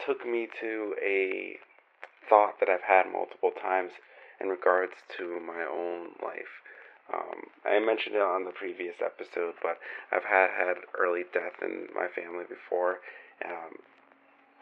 took 0.00 0.26
me 0.26 0.48
to 0.62 0.94
a 1.04 1.58
thought 2.26 2.54
that 2.58 2.70
I've 2.70 2.88
had 2.88 3.12
multiple 3.12 3.50
times 3.52 3.92
in 4.40 4.48
regards 4.48 4.94
to 5.18 5.38
my 5.46 5.62
own 5.70 6.16
life. 6.24 6.64
Um, 7.12 7.52
I 7.66 7.78
mentioned 7.80 8.16
it 8.16 8.22
on 8.22 8.44
the 8.44 8.50
previous 8.50 8.96
episode, 9.04 9.54
but 9.62 9.76
I've 10.10 10.24
had 10.24 10.48
had 10.56 10.76
early 10.98 11.24
death 11.34 11.60
in 11.60 11.88
my 11.94 12.08
family 12.08 12.44
before, 12.48 13.00
um, 13.44 13.76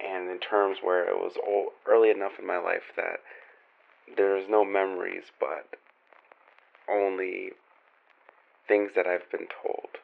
and 0.04 0.28
in 0.28 0.40
terms 0.40 0.78
where 0.82 1.08
it 1.08 1.14
was 1.14 1.34
old, 1.46 1.68
early 1.86 2.10
enough 2.10 2.32
in 2.40 2.46
my 2.48 2.58
life 2.58 2.90
that 2.96 3.20
there's 4.16 4.50
no 4.50 4.64
memories, 4.64 5.30
but 5.38 5.78
only 6.90 7.52
things 8.66 8.90
that 8.96 9.06
I've 9.06 9.30
been 9.30 9.46
told, 9.62 10.01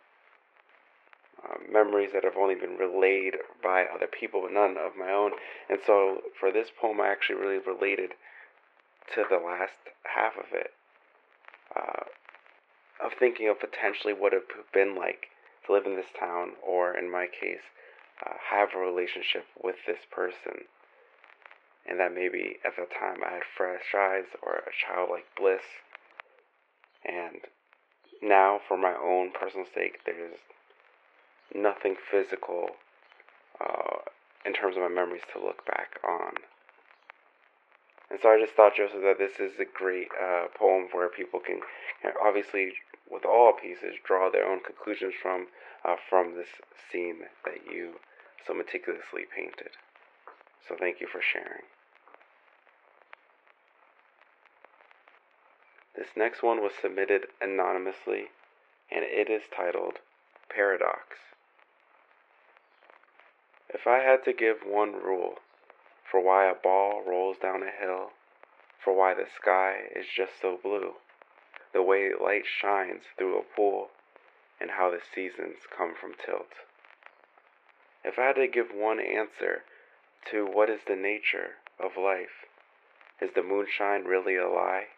uh, 1.49 1.57
memories 1.71 2.11
that 2.13 2.25
have 2.25 2.37
only 2.37 2.55
been 2.55 2.77
relayed 2.77 3.35
by 3.63 3.85
other 3.85 4.07
people, 4.07 4.43
but 4.43 4.53
none 4.53 4.77
of 4.77 4.93
my 4.99 5.11
own. 5.11 5.33
And 5.69 5.79
so 5.85 6.23
for 6.39 6.53
this 6.53 6.69
poem, 6.81 7.01
I 7.01 7.09
actually 7.09 7.37
really 7.37 7.59
related 7.59 8.13
to 9.15 9.25
the 9.29 9.39
last 9.39 9.79
half 10.05 10.37
of 10.37 10.53
it, 10.53 10.73
uh, 11.75 12.05
of 13.05 13.13
thinking 13.19 13.49
of 13.49 13.61
potentially 13.61 14.13
what 14.13 14.33
it 14.33 14.43
would 14.49 14.57
have 14.57 14.73
been 14.73 14.97
like 14.97 15.29
to 15.67 15.73
live 15.73 15.87
in 15.87 15.97
this 15.97 16.13
town, 16.19 16.53
or 16.67 16.97
in 16.97 17.11
my 17.11 17.27
case, 17.27 17.65
uh, 18.25 18.35
have 18.51 18.71
a 18.75 18.79
relationship 18.79 19.45
with 19.63 19.77
this 19.87 20.01
person. 20.11 20.67
And 21.89 21.99
that 22.01 22.15
maybe 22.15 22.59
at 22.67 22.77
the 22.77 22.85
time 22.85 23.25
I 23.25 23.35
had 23.35 23.43
fresh 23.57 23.95
eyes 23.97 24.27
or 24.43 24.57
a 24.57 24.71
childlike 24.77 25.25
bliss. 25.39 25.63
And 27.05 27.41
now, 28.21 28.61
for 28.67 28.77
my 28.77 28.93
own 28.93 29.31
personal 29.33 29.67
sake, 29.73 30.01
there's 30.05 30.37
nothing 31.55 31.97
physical 32.11 32.71
uh, 33.61 33.99
in 34.45 34.53
terms 34.53 34.77
of 34.77 34.83
my 34.83 34.89
memories 34.89 35.23
to 35.33 35.45
look 35.45 35.65
back 35.67 35.99
on. 36.07 36.35
And 38.11 38.19
so 38.23 38.31
I 38.31 38.41
just 38.41 38.55
thought, 38.55 38.77
Joseph, 38.77 39.03
that 39.03 39.19
this 39.19 39.39
is 39.39 39.59
a 39.61 39.67
great 39.67 40.09
uh, 40.21 40.47
poem 40.57 40.89
where 40.93 41.09
people 41.09 41.41
can, 41.41 41.61
obviously, 42.25 42.73
with 43.11 43.25
all 43.25 43.53
pieces, 43.53 43.97
draw 44.05 44.31
their 44.31 44.47
own 44.47 44.61
conclusions 44.61 45.15
from 45.21 45.47
uh, 45.85 45.97
from 46.09 46.35
this 46.35 46.49
scene 46.91 47.21
that 47.45 47.71
you 47.71 47.95
so 48.47 48.55
meticulously 48.55 49.25
painted. 49.35 49.71
So 50.67 50.75
thank 50.79 51.01
you 51.01 51.07
for 51.07 51.21
sharing. 51.21 51.63
This 55.95 56.09
next 56.17 56.43
one 56.43 56.63
was 56.63 56.73
submitted 56.81 57.27
anonymously, 57.41 58.29
and 58.91 59.05
it 59.05 59.29
is 59.29 59.43
titled 59.55 59.99
Paradox. 60.49 61.17
If 63.71 63.87
I 63.87 63.99
had 63.99 64.25
to 64.25 64.33
give 64.33 64.65
one 64.65 64.93
rule 64.93 65.41
for 66.11 66.21
why 66.21 66.47
a 66.47 66.55
ball 66.55 67.03
rolls 67.07 67.37
down 67.37 67.63
a 67.63 67.71
hill, 67.71 68.13
for 68.83 68.95
why 68.95 69.13
the 69.13 69.27
sky 69.27 69.91
is 69.95 70.07
just 70.09 70.41
so 70.41 70.57
blue, 70.57 70.95
the 71.73 71.83
way 71.83 72.15
light 72.15 72.47
shines 72.47 73.05
through 73.17 73.39
a 73.39 73.43
pool, 73.43 73.91
and 74.59 74.71
how 74.71 74.91
the 74.91 75.01
seasons 75.01 75.67
come 75.71 75.95
from 75.95 76.15
tilt. 76.15 76.53
If 78.03 78.19
I 78.19 78.27
had 78.27 78.37
to 78.37 78.49
give 78.49 78.73
one 78.73 79.01
answer 79.01 79.65
to 80.31 80.47
what 80.47 80.71
is 80.71 80.81
the 80.87 80.97
nature 80.97 81.57
of 81.79 81.97
life, 81.97 82.47
is 83.21 83.33
the 83.35 83.43
moonshine 83.43 84.05
really 84.05 84.37
a 84.37 84.49
lie? 84.49 84.89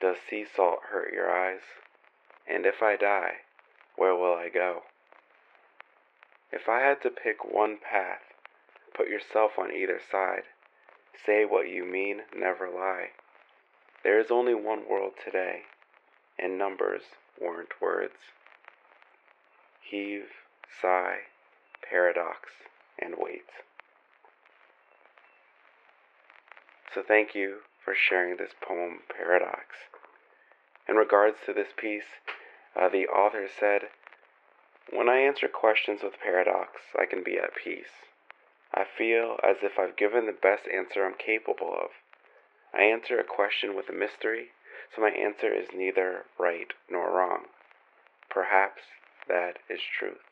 Does 0.00 0.18
sea 0.28 0.44
salt 0.44 0.80
hurt 0.90 1.12
your 1.12 1.30
eyes? 1.30 1.62
And 2.46 2.66
if 2.66 2.82
I 2.82 2.96
die, 2.96 3.38
where 3.96 4.14
will 4.14 4.34
I 4.34 4.48
go? 4.48 4.84
If 6.52 6.68
I 6.68 6.80
had 6.80 7.02
to 7.02 7.10
pick 7.10 7.44
one 7.44 7.78
path, 7.78 8.22
put 8.94 9.08
yourself 9.08 9.52
on 9.58 9.72
either 9.72 10.00
side. 10.10 10.44
Say 11.24 11.44
what 11.44 11.68
you 11.68 11.84
mean, 11.84 12.22
never 12.36 12.68
lie. 12.68 13.10
There 14.04 14.20
is 14.20 14.30
only 14.30 14.54
one 14.54 14.88
world 14.88 15.14
today, 15.22 15.62
and 16.38 16.56
numbers 16.56 17.02
weren't 17.40 17.80
words. 17.80 18.14
Heave, 19.80 20.28
sigh, 20.80 21.18
paradox, 21.88 22.50
and 22.98 23.14
wait. 23.18 23.46
So 26.94 27.02
thank 27.06 27.34
you 27.34 27.58
for 27.84 27.94
sharing 27.94 28.36
this 28.36 28.52
poem, 28.60 29.00
Paradox. 29.14 29.76
In 30.88 30.96
regards 30.96 31.36
to 31.44 31.52
this 31.52 31.68
piece, 31.76 32.20
uh, 32.74 32.88
the 32.88 33.06
author 33.06 33.46
said, 33.48 33.88
When 34.92 35.08
I 35.08 35.18
answer 35.18 35.48
questions 35.48 36.02
with 36.02 36.20
paradox, 36.22 36.80
I 36.98 37.06
can 37.06 37.22
be 37.22 37.38
at 37.38 37.56
peace. 37.56 38.06
I 38.72 38.84
feel 38.84 39.38
as 39.42 39.56
if 39.62 39.78
I've 39.78 39.96
given 39.96 40.26
the 40.26 40.32
best 40.32 40.68
answer 40.68 41.04
I'm 41.04 41.14
capable 41.14 41.72
of. 41.72 41.90
I 42.72 42.82
answer 42.82 43.18
a 43.18 43.24
question 43.24 43.74
with 43.74 43.88
a 43.88 43.92
mystery, 43.92 44.50
so 44.94 45.02
my 45.02 45.10
answer 45.10 45.52
is 45.52 45.68
neither 45.74 46.26
right 46.38 46.72
nor 46.88 47.10
wrong. 47.10 47.46
Perhaps 48.30 48.82
that 49.28 49.58
is 49.68 49.80
truth. 49.80 50.22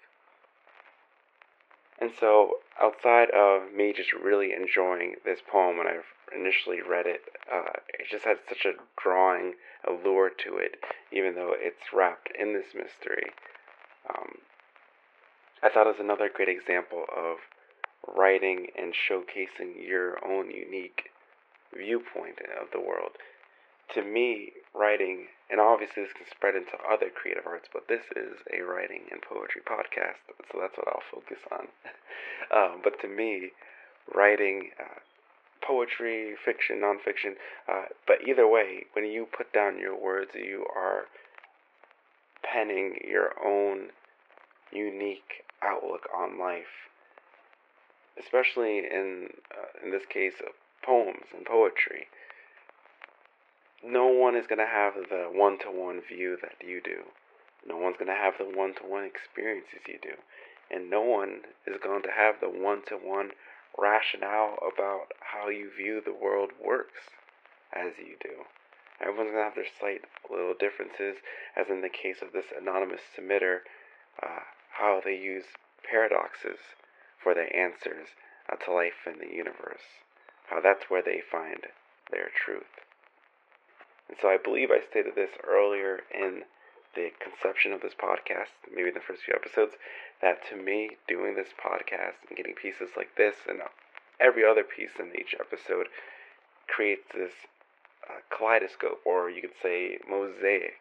And 1.99 2.13
so, 2.19 2.59
outside 2.81 3.31
of 3.31 3.73
me 3.73 3.93
just 3.93 4.13
really 4.13 4.53
enjoying 4.53 5.17
this 5.25 5.41
poem 5.41 5.79
when 5.79 5.87
I 5.87 6.01
initially 6.37 6.83
read 6.83 7.07
it, 7.07 7.23
uh, 7.51 7.81
it 7.89 8.07
just 8.11 8.25
had 8.25 8.39
such 8.49 8.65
a 8.65 8.75
drawing 9.01 9.55
allure 9.87 10.31
to 10.31 10.57
it, 10.57 10.77
even 11.13 11.35
though 11.35 11.55
it's 11.57 11.93
wrapped 11.93 12.31
in 12.39 12.53
this 12.53 12.75
mystery. 12.75 13.33
Um, 14.09 14.39
I 15.65 15.71
thought 15.71 15.87
it 15.87 15.97
was 15.97 16.05
another 16.05 16.29
great 16.29 16.51
example 16.51 17.07
of 17.09 17.39
writing 18.15 18.67
and 18.77 18.93
showcasing 18.93 19.81
your 19.81 20.21
own 20.23 20.51
unique 20.51 21.09
viewpoint 21.75 22.37
of 22.61 22.69
the 22.71 22.81
world. 22.85 23.13
To 23.95 24.03
me, 24.03 24.53
writing, 24.75 25.29
and 25.51 25.61
obviously 25.61 26.03
this 26.03 26.13
can 26.13 26.27
spread 26.31 26.55
into 26.55 26.77
other 26.85 27.09
creative 27.09 27.47
arts, 27.47 27.69
but 27.73 27.89
this 27.89 28.05
is 28.15 28.37
a 28.53 28.61
writing 28.61 29.09
and 29.11 29.23
poetry 29.23 29.63
podcast, 29.65 30.21
so 30.53 30.61
that's 30.61 30.77
what 30.77 30.89
I'll 30.89 31.09
focus 31.11 31.41
on. 31.51 31.67
um, 32.53 32.81
but 32.85 33.01
to 33.01 33.09
me, 33.09 33.49
writing, 34.15 34.69
uh, 34.79 35.01
poetry, 35.67 36.35
fiction, 36.45 36.83
nonfiction, 36.85 37.41
uh, 37.73 37.89
but 38.07 38.19
either 38.29 38.47
way, 38.47 38.85
when 38.93 39.07
you 39.07 39.27
put 39.35 39.51
down 39.55 39.79
your 39.79 39.99
words, 39.99 40.33
you 40.35 40.67
are 40.77 41.05
penning 42.43 42.99
your 43.03 43.33
own 43.43 43.89
unique 44.71 45.44
outlook 45.65 46.09
on 46.15 46.39
life 46.39 46.91
especially 48.19 48.79
in 48.79 49.29
uh, 49.51 49.85
in 49.85 49.91
this 49.91 50.07
case 50.09 50.35
of 50.41 50.53
poems 50.85 51.27
and 51.37 51.45
poetry. 51.45 52.07
No 53.85 54.07
one 54.07 54.35
is 54.35 54.47
going 54.47 54.59
to 54.59 54.67
have 54.67 54.95
the 54.95 55.29
one-to-one 55.31 56.01
view 56.09 56.39
that 56.41 56.67
you 56.67 56.81
do. 56.83 57.05
No 57.67 57.77
one's 57.77 57.97
going 57.99 58.09
to 58.09 58.15
have 58.15 58.35
the 58.39 58.45
one-to-one 58.45 59.05
experiences 59.05 59.81
you 59.87 59.99
do. 60.01 60.15
And 60.71 60.89
no 60.89 61.03
one 61.03 61.41
is 61.67 61.77
going 61.83 62.03
to 62.03 62.11
have 62.11 62.37
the 62.41 62.49
one-to-one 62.49 63.31
rationale 63.77 64.57
about 64.63 65.13
how 65.21 65.51
you 65.51 65.71
view 65.77 66.01
the 66.01 66.15
world 66.15 66.51
works 66.65 67.13
as 67.75 67.93
you 67.99 68.17
do. 68.23 68.45
Everyone's 69.03 69.33
going 69.33 69.41
to 69.41 69.45
have 69.45 69.55
their 69.55 69.73
slight 69.79 70.01
little 70.31 70.55
differences 70.59 71.17
as 71.55 71.69
in 71.69 71.83
the 71.83 71.91
case 71.91 72.23
of 72.23 72.33
this 72.33 72.47
anonymous 72.59 73.01
submitter 73.15 73.59
uh, 74.23 74.49
how 74.79 75.01
they 75.05 75.17
use 75.17 75.45
paradoxes 75.89 76.59
for 77.23 77.35
their 77.35 77.55
answers 77.55 78.09
to 78.65 78.73
life 78.73 79.07
in 79.07 79.19
the 79.19 79.35
universe. 79.35 80.03
How 80.49 80.61
that's 80.61 80.91
where 80.91 81.03
they 81.03 81.21
find 81.21 81.67
their 82.11 82.29
truth. 82.35 82.83
And 84.09 84.19
so 84.21 84.29
I 84.29 84.37
believe 84.37 84.71
I 84.71 84.81
stated 84.81 85.15
this 85.15 85.31
earlier 85.43 86.01
in 86.13 86.43
the 86.95 87.11
conception 87.19 87.73
of 87.73 87.81
this 87.81 87.95
podcast, 87.95 88.55
maybe 88.71 88.89
in 88.89 88.95
the 88.95 89.01
first 89.01 89.23
few 89.23 89.35
episodes, 89.35 89.75
that 90.23 90.47
to 90.49 90.57
me, 90.57 90.97
doing 91.09 91.35
this 91.35 91.51
podcast 91.59 92.23
and 92.29 92.37
getting 92.37 92.55
pieces 92.55 92.91
like 92.97 93.17
this 93.17 93.35
and 93.49 93.61
every 94.21 94.45
other 94.45 94.63
piece 94.63 95.01
in 95.01 95.11
each 95.19 95.35
episode 95.41 95.89
creates 96.69 97.09
this 97.13 97.33
uh, 98.09 98.21
kaleidoscope, 98.31 99.01
or 99.05 99.31
you 99.31 99.41
could 99.41 99.59
say 99.63 99.99
mosaic, 100.09 100.79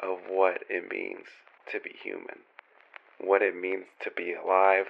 of 0.00 0.18
what 0.28 0.62
it 0.68 0.90
means 0.90 1.26
to 1.70 1.80
be 1.80 1.94
human, 2.02 2.40
what 3.18 3.42
it 3.42 3.56
means 3.56 3.86
to 4.02 4.10
be 4.10 4.34
alive, 4.34 4.86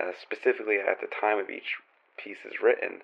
uh, 0.00 0.12
specifically 0.20 0.78
at 0.78 1.00
the 1.00 1.08
time 1.08 1.38
of 1.38 1.50
each 1.50 1.76
piece 2.16 2.44
is 2.44 2.60
written. 2.62 3.02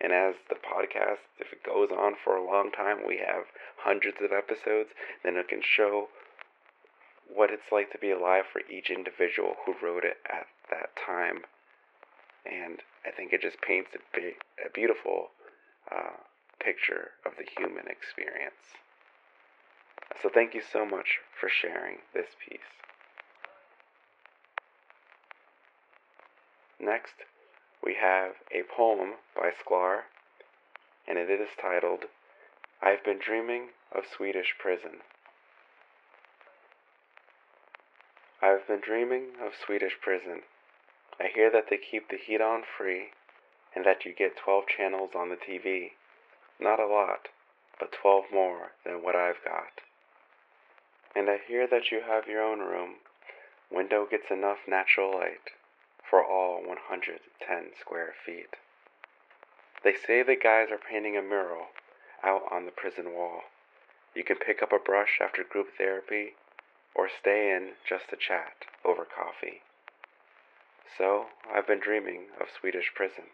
And 0.00 0.12
as 0.12 0.34
the 0.48 0.56
podcast, 0.56 1.24
if 1.38 1.52
it 1.52 1.64
goes 1.64 1.88
on 1.90 2.14
for 2.22 2.36
a 2.36 2.44
long 2.44 2.70
time, 2.70 3.06
we 3.06 3.18
have 3.18 3.44
hundreds 3.78 4.18
of 4.22 4.32
episodes, 4.32 4.90
then 5.24 5.36
it 5.36 5.48
can 5.48 5.62
show 5.62 6.08
what 7.32 7.50
it's 7.50 7.72
like 7.72 7.90
to 7.92 7.98
be 7.98 8.10
alive 8.10 8.44
for 8.52 8.60
each 8.70 8.90
individual 8.90 9.56
who 9.64 9.74
wrote 9.82 10.04
it 10.04 10.18
at 10.28 10.46
that 10.70 10.90
time. 10.96 11.42
And 12.44 12.80
I 13.06 13.10
think 13.10 13.32
it 13.32 13.42
just 13.42 13.60
paints 13.60 13.90
a, 13.94 13.98
big, 14.14 14.34
a 14.64 14.70
beautiful 14.70 15.30
uh, 15.90 16.20
picture 16.60 17.10
of 17.24 17.32
the 17.38 17.46
human 17.56 17.88
experience. 17.88 18.76
So 20.22 20.28
thank 20.32 20.54
you 20.54 20.62
so 20.62 20.84
much 20.84 21.18
for 21.38 21.48
sharing 21.48 21.98
this 22.14 22.28
piece. 22.48 22.60
Next, 26.78 27.14
we 27.82 27.94
have 27.94 28.32
a 28.52 28.62
poem 28.62 29.14
by 29.34 29.50
Sklar, 29.50 30.02
and 31.08 31.16
it 31.16 31.30
is 31.30 31.48
titled, 31.60 32.04
I've 32.82 33.02
Been 33.02 33.18
Dreaming 33.18 33.68
of 33.90 34.04
Swedish 34.06 34.54
Prison. 34.58 35.00
I've 38.42 38.66
been 38.68 38.80
dreaming 38.80 39.40
of 39.40 39.52
Swedish 39.56 39.98
prison. 40.02 40.42
I 41.18 41.28
hear 41.34 41.50
that 41.50 41.70
they 41.70 41.78
keep 41.78 42.10
the 42.10 42.18
heat 42.18 42.42
on 42.42 42.62
free, 42.76 43.12
and 43.74 43.84
that 43.86 44.04
you 44.04 44.12
get 44.12 44.36
12 44.36 44.64
channels 44.68 45.10
on 45.16 45.30
the 45.30 45.36
TV. 45.36 45.92
Not 46.60 46.78
a 46.78 46.86
lot, 46.86 47.28
but 47.80 47.92
12 47.92 48.26
more 48.30 48.72
than 48.84 49.02
what 49.02 49.16
I've 49.16 49.42
got. 49.42 49.80
And 51.14 51.30
I 51.30 51.38
hear 51.48 51.66
that 51.66 51.90
you 51.90 52.02
have 52.06 52.28
your 52.28 52.42
own 52.42 52.60
room. 52.60 52.96
Window 53.70 54.06
gets 54.08 54.30
enough 54.30 54.58
natural 54.68 55.14
light 55.14 55.55
for 56.08 56.24
all 56.24 56.62
110 56.66 57.70
square 57.80 58.14
feet. 58.24 58.56
They 59.82 59.94
say 59.94 60.22
the 60.22 60.36
guys 60.36 60.68
are 60.70 60.78
painting 60.78 61.16
a 61.16 61.22
mural 61.22 61.68
out 62.24 62.42
on 62.50 62.64
the 62.64 62.72
prison 62.72 63.12
wall. 63.14 63.42
You 64.14 64.24
can 64.24 64.36
pick 64.36 64.62
up 64.62 64.72
a 64.72 64.78
brush 64.78 65.18
after 65.20 65.44
group 65.44 65.68
therapy 65.76 66.34
or 66.94 67.08
stay 67.08 67.54
in 67.54 67.72
just 67.88 68.08
to 68.10 68.16
chat 68.16 68.64
over 68.84 69.04
coffee. 69.04 69.60
So, 70.96 71.26
I've 71.52 71.66
been 71.66 71.80
dreaming 71.80 72.26
of 72.40 72.46
Swedish 72.58 72.92
prison. 72.94 73.24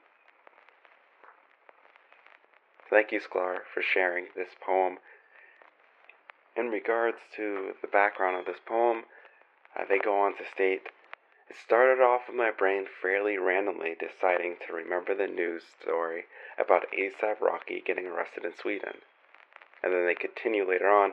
Thank 2.90 3.12
you, 3.12 3.20
Sklar, 3.20 3.58
for 3.72 3.82
sharing 3.82 4.26
this 4.35 4.50
poem. 4.61 4.98
In 6.56 6.68
regards 6.68 7.18
to 7.37 7.72
the 7.80 7.88
background 7.88 8.37
of 8.37 8.44
this 8.44 8.61
poem, 8.66 9.04
uh, 9.78 9.85
they 9.88 9.98
go 9.98 10.20
on 10.20 10.37
to 10.37 10.44
state 10.52 10.88
it 11.52 11.58
started 11.62 12.00
off 12.00 12.22
with 12.28 12.36
my 12.36 12.50
brain 12.50 12.86
fairly 13.02 13.36
randomly 13.36 13.94
deciding 14.00 14.56
to 14.56 14.72
remember 14.72 15.14
the 15.14 15.26
news 15.26 15.62
story 15.78 16.24
about 16.58 16.90
ASAP 16.96 17.42
Rocky 17.42 17.82
getting 17.84 18.06
arrested 18.06 18.46
in 18.46 18.56
Sweden. 18.56 19.04
And 19.84 19.92
then 19.92 20.06
they 20.06 20.14
continue 20.14 20.66
later 20.66 20.88
on 20.88 21.12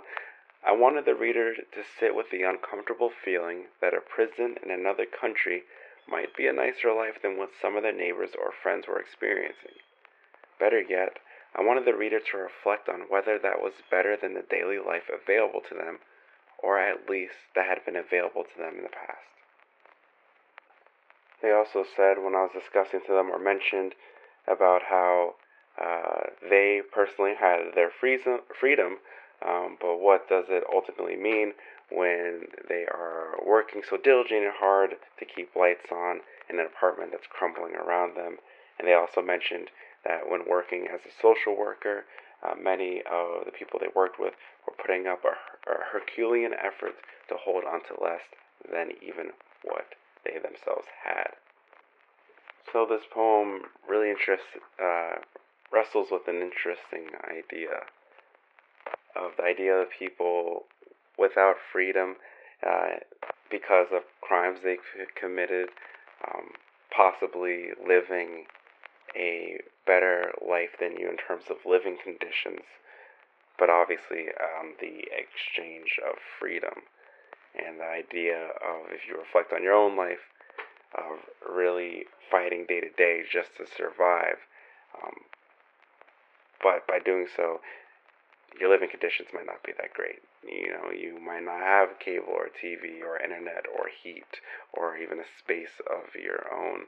I 0.63 0.71
wanted 0.71 1.03
the 1.03 1.15
reader 1.15 1.55
to 1.55 1.83
sit 1.99 2.15
with 2.15 2.29
the 2.31 2.43
uncomfortable 2.43 3.11
feeling 3.11 3.65
that 3.81 3.93
a 3.93 3.99
prison 3.99 4.55
in 4.63 4.71
another 4.71 5.05
country 5.05 5.63
might 6.07 6.33
be 6.37 6.47
a 6.47 6.53
nicer 6.53 6.93
life 6.93 7.21
than 7.21 7.37
what 7.37 7.51
some 7.61 7.75
of 7.75 7.83
their 7.83 7.91
neighbors 7.91 8.31
or 8.33 8.53
friends 8.53 8.87
were 8.87 8.99
experiencing. 8.99 9.75
Better 10.57 10.79
yet, 10.79 11.19
I 11.53 11.63
wanted 11.63 11.83
the 11.83 11.95
reader 11.95 12.21
to 12.21 12.37
reflect 12.37 12.87
on 12.87 13.09
whether 13.09 13.37
that 13.39 13.61
was 13.61 13.83
better 13.91 14.15
than 14.15 14.35
the 14.35 14.47
daily 14.49 14.79
life 14.79 15.09
available 15.11 15.61
to 15.67 15.75
them, 15.75 15.99
or 16.63 16.79
at 16.79 17.09
least 17.09 17.35
that 17.55 17.67
had 17.67 17.83
been 17.83 17.97
available 17.97 18.45
to 18.45 18.57
them 18.57 18.77
in 18.77 18.83
the 18.83 18.89
past. 18.89 19.38
They 21.41 21.51
also 21.51 21.85
said 21.95 22.17
when 22.17 22.35
I 22.35 22.43
was 22.43 22.51
discussing 22.53 23.01
to 23.07 23.13
them 23.13 23.29
or 23.31 23.39
mentioned 23.39 23.95
about 24.47 24.83
how 24.83 25.35
uh, 25.79 26.31
they 26.49 26.81
personally 26.91 27.33
had 27.39 27.75
their 27.75 27.91
freedom, 27.91 28.97
um, 29.45 29.77
but 29.79 29.99
what 29.99 30.27
does 30.27 30.45
it 30.49 30.63
ultimately 30.73 31.15
mean 31.15 31.53
when 31.91 32.47
they 32.67 32.85
are 32.85 33.39
working 33.45 33.81
so 33.89 33.97
diligently 33.97 34.45
and 34.45 34.55
hard 34.59 34.95
to 35.17 35.25
keep 35.25 35.55
lights 35.55 35.91
on 35.91 36.21
in 36.49 36.59
an 36.59 36.65
apartment 36.65 37.11
that's 37.11 37.27
crumbling 37.27 37.75
around 37.75 38.15
them. 38.15 38.37
And 38.77 38.87
they 38.87 38.93
also 38.93 39.21
mentioned 39.21 39.69
that 40.03 40.29
when 40.29 40.47
working 40.47 40.87
as 40.93 41.01
a 41.05 41.21
social 41.21 41.57
worker, 41.57 42.05
uh, 42.43 42.55
many 42.55 43.01
of 43.09 43.45
the 43.45 43.51
people 43.51 43.79
they 43.79 43.91
worked 43.95 44.19
with 44.19 44.33
were 44.67 44.73
putting 44.73 45.07
up 45.07 45.23
a, 45.25 45.35
a 45.69 45.75
Herculean 45.91 46.53
effort 46.53 46.95
to 47.29 47.35
hold 47.35 47.63
on 47.63 47.81
to 47.87 48.01
less 48.01 48.21
than 48.71 48.91
even 49.01 49.31
what 49.63 49.85
they 50.23 50.39
themselves 50.39 50.87
had. 51.03 51.33
So 52.71 52.85
this 52.85 53.03
poem 53.11 53.63
really 53.87 54.09
interests, 54.09 54.47
uh, 54.81 55.21
wrestles 55.71 56.09
with 56.11 56.27
an 56.27 56.41
interesting 56.41 57.09
idea 57.25 57.87
of 59.15 59.31
the 59.37 59.43
idea 59.43 59.73
of 59.75 59.87
people 59.97 60.65
without 61.17 61.55
freedom 61.71 62.15
uh, 62.65 63.01
because 63.49 63.87
of 63.91 64.03
crimes 64.21 64.59
they 64.63 64.77
committed, 65.19 65.69
um, 66.27 66.51
possibly 66.95 67.69
living 67.85 68.45
a 69.15 69.59
better 69.87 70.31
life 70.47 70.77
than 70.79 70.95
you 70.97 71.09
in 71.09 71.17
terms 71.17 71.45
of 71.49 71.57
living 71.65 71.97
conditions, 72.03 72.61
but 73.57 73.69
obviously 73.69 74.27
um, 74.39 74.75
the 74.79 75.07
exchange 75.11 75.99
of 76.05 76.17
freedom 76.39 76.83
and 77.55 77.79
the 77.79 77.85
idea 77.85 78.49
of 78.61 78.91
if 78.91 79.07
you 79.07 79.17
reflect 79.17 79.53
on 79.53 79.63
your 79.63 79.73
own 79.73 79.97
life, 79.97 80.29
of 80.95 81.19
really 81.47 82.05
fighting 82.31 82.65
day 82.67 82.79
to 82.81 82.89
day 82.89 83.23
just 83.31 83.57
to 83.57 83.65
survive. 83.65 84.37
Um, 85.03 85.13
but 86.61 86.87
by 86.87 86.99
doing 86.99 87.27
so, 87.35 87.61
your 88.59 88.69
living 88.69 88.89
conditions 88.89 89.29
might 89.33 89.45
not 89.45 89.63
be 89.63 89.73
that 89.77 89.93
great. 89.93 90.19
You 90.43 90.69
know, 90.73 90.91
you 90.91 91.19
might 91.19 91.43
not 91.43 91.61
have 91.61 91.99
cable 91.99 92.33
or 92.33 92.49
TV 92.49 93.01
or 93.01 93.21
internet 93.21 93.65
or 93.67 93.87
heat 93.87 94.41
or 94.73 94.97
even 94.97 95.19
a 95.19 95.27
space 95.37 95.79
of 95.85 96.15
your 96.15 96.47
own 96.51 96.85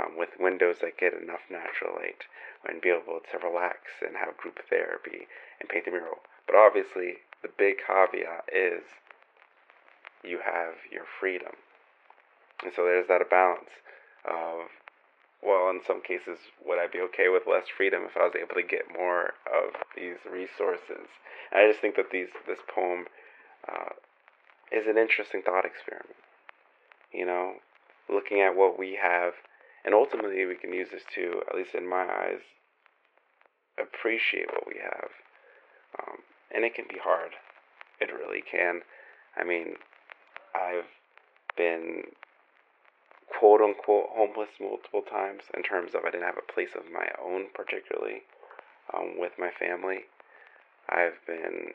um, 0.00 0.16
with 0.16 0.40
windows 0.40 0.76
that 0.80 0.96
get 0.96 1.12
enough 1.12 1.44
natural 1.50 1.94
light 1.96 2.24
and 2.66 2.80
be 2.80 2.88
able 2.88 3.20
to 3.20 3.46
relax 3.46 4.00
and 4.06 4.16
have 4.16 4.36
group 4.36 4.58
therapy 4.70 5.26
and 5.60 5.68
paint 5.68 5.84
the 5.84 5.90
mural. 5.90 6.24
But 6.46 6.56
obviously, 6.56 7.18
the 7.42 7.50
big 7.56 7.76
caveat 7.86 8.48
is 8.52 8.82
you 10.24 10.38
have 10.44 10.74
your 10.90 11.04
freedom. 11.20 11.52
And 12.62 12.72
so 12.74 12.84
there's 12.84 13.08
that 13.08 13.28
balance 13.30 13.70
of 14.24 14.70
well, 15.42 15.68
in 15.70 15.80
some 15.84 16.00
cases, 16.00 16.38
would 16.64 16.78
I 16.78 16.86
be 16.86 17.00
okay 17.10 17.28
with 17.28 17.50
less 17.50 17.66
freedom 17.76 18.06
if 18.06 18.16
I 18.16 18.22
was 18.22 18.38
able 18.38 18.54
to 18.54 18.62
get 18.62 18.94
more 18.96 19.34
of 19.50 19.74
these 19.96 20.22
resources? 20.30 21.10
And 21.50 21.58
I 21.58 21.68
just 21.68 21.80
think 21.80 21.96
that 21.96 22.14
these 22.14 22.30
this 22.46 22.62
poem 22.72 23.06
uh, 23.66 23.98
is 24.70 24.86
an 24.86 24.96
interesting 24.96 25.42
thought 25.42 25.66
experiment. 25.66 26.14
You 27.12 27.26
know, 27.26 27.54
looking 28.08 28.40
at 28.40 28.54
what 28.54 28.78
we 28.78 28.98
have, 29.02 29.34
and 29.84 29.94
ultimately 29.94 30.46
we 30.46 30.54
can 30.54 30.72
use 30.72 30.88
this 30.92 31.02
to, 31.16 31.42
at 31.50 31.56
least 31.56 31.74
in 31.74 31.90
my 31.90 32.06
eyes, 32.06 32.46
appreciate 33.76 34.48
what 34.54 34.66
we 34.66 34.78
have. 34.78 35.10
Um, 35.98 36.18
and 36.54 36.64
it 36.64 36.74
can 36.74 36.86
be 36.88 37.02
hard. 37.02 37.32
It 38.00 38.14
really 38.14 38.42
can. 38.42 38.80
I 39.36 39.44
mean, 39.44 39.74
I've 40.54 40.88
been 41.56 42.04
quote 43.38 43.60
unquote 43.60 44.08
homeless 44.10 44.50
multiple 44.60 45.02
times 45.02 45.44
in 45.54 45.62
terms 45.62 45.94
of 45.94 46.04
I 46.04 46.10
didn't 46.10 46.26
have 46.26 46.38
a 46.38 46.52
place 46.52 46.70
of 46.76 46.92
my 46.92 47.08
own, 47.22 47.46
particularly 47.54 48.22
um, 48.94 49.18
with 49.18 49.32
my 49.38 49.50
family. 49.50 50.04
I've 50.88 51.18
been 51.26 51.72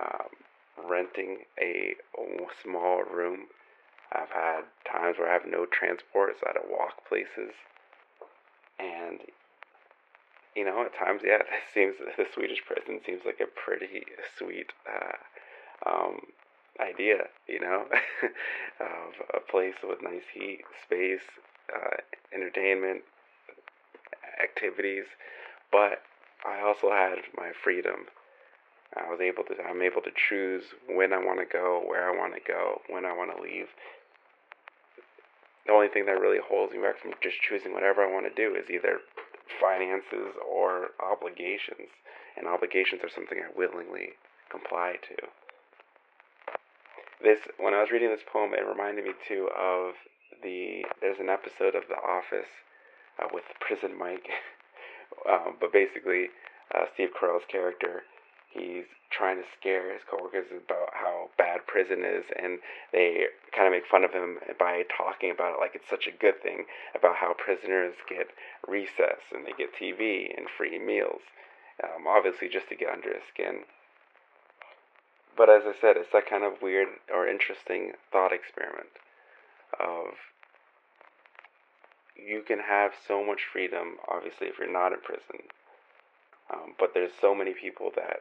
um, 0.00 0.88
renting 0.88 1.38
a 1.60 1.94
small 2.62 3.02
room. 3.02 3.46
I've 4.12 4.30
had 4.30 4.62
times 4.90 5.18
where 5.18 5.28
I 5.28 5.32
have 5.32 5.46
no 5.46 5.66
transport, 5.66 6.36
so 6.38 6.46
I 6.46 6.52
had 6.54 6.62
to 6.62 6.72
walk 6.72 7.06
places. 7.08 7.52
And, 8.78 9.20
you 10.54 10.64
know, 10.64 10.82
at 10.82 10.96
times, 10.96 11.22
yeah, 11.24 11.38
this 11.38 11.72
seems, 11.72 11.96
the 11.98 12.26
Swedish 12.32 12.62
prison 12.64 13.00
seems 13.04 13.22
like 13.24 13.40
a 13.40 13.46
pretty 13.46 14.04
sweet 14.38 14.72
uh, 14.88 15.88
um, 15.90 16.20
idea, 16.80 17.28
you 17.46 17.60
know, 17.60 17.84
of 18.80 19.12
a 19.34 19.40
place 19.50 19.74
with 19.82 20.02
nice 20.02 20.26
heat, 20.32 20.60
space, 20.84 21.24
uh, 21.74 21.96
entertainment, 22.34 23.02
activities. 24.42 25.04
But 25.70 26.02
I 26.44 26.60
also 26.60 26.90
had 26.90 27.18
my 27.36 27.52
freedom. 27.62 28.06
I 28.96 29.10
was 29.10 29.20
able 29.20 29.44
to. 29.44 29.54
I'm 29.62 29.82
able 29.82 30.02
to 30.02 30.10
choose 30.28 30.64
when 30.88 31.12
I 31.12 31.18
want 31.18 31.40
to 31.40 31.46
go, 31.46 31.82
where 31.86 32.08
I 32.08 32.16
want 32.16 32.34
to 32.34 32.40
go, 32.40 32.80
when 32.88 33.04
I 33.04 33.12
want 33.12 33.34
to 33.36 33.42
leave. 33.42 33.66
The 35.66 35.72
only 35.72 35.88
thing 35.88 36.06
that 36.06 36.20
really 36.20 36.38
holds 36.38 36.72
me 36.72 36.80
back 36.80 37.00
from 37.00 37.12
just 37.22 37.40
choosing 37.40 37.72
whatever 37.72 38.04
I 38.04 38.12
want 38.12 38.26
to 38.26 38.34
do 38.34 38.54
is 38.54 38.68
either 38.70 39.00
finances 39.60 40.36
or 40.44 40.90
obligations, 41.00 41.88
and 42.36 42.46
obligations 42.46 43.00
are 43.02 43.08
something 43.08 43.38
I 43.38 43.48
willingly 43.56 44.10
comply 44.50 44.96
to 45.08 45.16
this 47.24 47.40
when 47.58 47.74
I 47.74 47.80
was 47.80 47.90
reading 47.90 48.10
this 48.10 48.24
poem, 48.30 48.52
it 48.54 48.66
reminded 48.66 49.04
me 49.04 49.12
too 49.26 49.48
of 49.56 49.94
the 50.42 50.84
there's 51.00 51.18
an 51.18 51.28
episode 51.28 51.74
of 51.74 51.84
The 51.88 51.96
Office 51.96 52.50
uh, 53.18 53.28
with 53.32 53.44
Prison 53.60 53.98
Mike, 53.98 54.28
um, 55.28 55.56
but 55.60 55.72
basically 55.72 56.28
uh, 56.74 56.84
Steve 56.94 57.10
Carell's 57.18 57.44
character 57.48 58.02
he's 58.54 58.86
trying 59.10 59.36
to 59.36 59.46
scare 59.58 59.92
his 59.92 60.02
coworkers 60.08 60.46
about 60.50 60.90
how 60.94 61.30
bad 61.36 61.66
prison 61.66 62.04
is, 62.06 62.24
and 62.40 62.58
they 62.92 63.26
kind 63.54 63.66
of 63.66 63.72
make 63.72 63.86
fun 63.86 64.04
of 64.04 64.12
him 64.12 64.38
by 64.58 64.82
talking 64.96 65.30
about 65.30 65.54
it 65.54 65.60
like 65.60 65.74
it's 65.74 65.90
such 65.90 66.06
a 66.06 66.16
good 66.16 66.40
thing 66.42 66.64
about 66.94 67.16
how 67.16 67.34
prisoners 67.34 67.94
get 68.08 68.28
recess 68.66 69.20
and 69.34 69.44
they 69.44 69.52
get 69.58 69.74
TV 69.74 70.30
and 70.36 70.46
free 70.56 70.78
meals, 70.78 71.22
um, 71.82 72.06
obviously 72.06 72.48
just 72.48 72.68
to 72.68 72.76
get 72.76 72.88
under 72.88 73.12
his 73.12 73.26
skin. 73.32 73.66
But 75.36 75.50
as 75.50 75.62
I 75.66 75.72
said, 75.80 75.96
it's 75.96 76.12
that 76.12 76.28
kind 76.28 76.44
of 76.44 76.62
weird 76.62 76.88
or 77.12 77.26
interesting 77.26 77.92
thought 78.12 78.32
experiment 78.32 78.90
of 79.80 80.14
you 82.16 82.42
can 82.46 82.60
have 82.60 82.92
so 83.06 83.24
much 83.24 83.40
freedom, 83.52 83.96
obviously, 84.08 84.46
if 84.46 84.58
you're 84.58 84.70
not 84.70 84.92
in 84.92 85.00
prison. 85.00 85.50
Um, 86.52 86.74
but 86.78 86.94
there's 86.94 87.10
so 87.20 87.34
many 87.34 87.52
people 87.52 87.90
that 87.96 88.20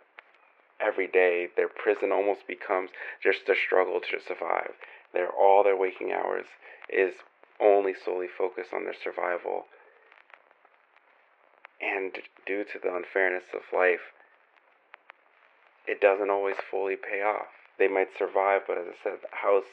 every 0.80 1.08
day 1.08 1.50
their 1.56 1.68
prison 1.68 2.12
almost 2.12 2.48
becomes 2.48 2.90
just 3.22 3.48
a 3.50 3.56
struggle 3.56 4.00
to 4.00 4.20
survive. 4.20 4.74
Their 5.14 5.30
all 5.30 5.64
their 5.64 5.78
waking 5.78 6.12
hours 6.12 6.46
is 6.90 7.14
only 7.60 7.94
solely 7.94 8.28
focused 8.28 8.74
on 8.74 8.84
their 8.84 8.96
survival. 8.96 9.66
And 11.82 12.18
due 12.48 12.64
to 12.64 12.80
the 12.82 12.96
unfairness 12.96 13.44
of 13.54 13.62
life, 13.72 14.14
it 15.88 16.02
doesn't 16.02 16.30
always 16.30 16.56
fully 16.70 16.96
pay 16.96 17.22
off. 17.22 17.48
they 17.78 17.88
might 17.88 18.10
survive, 18.18 18.62
but 18.68 18.78
as 18.78 18.86
I 18.88 19.04
said, 19.04 19.20
the 19.22 19.36
house 19.36 19.70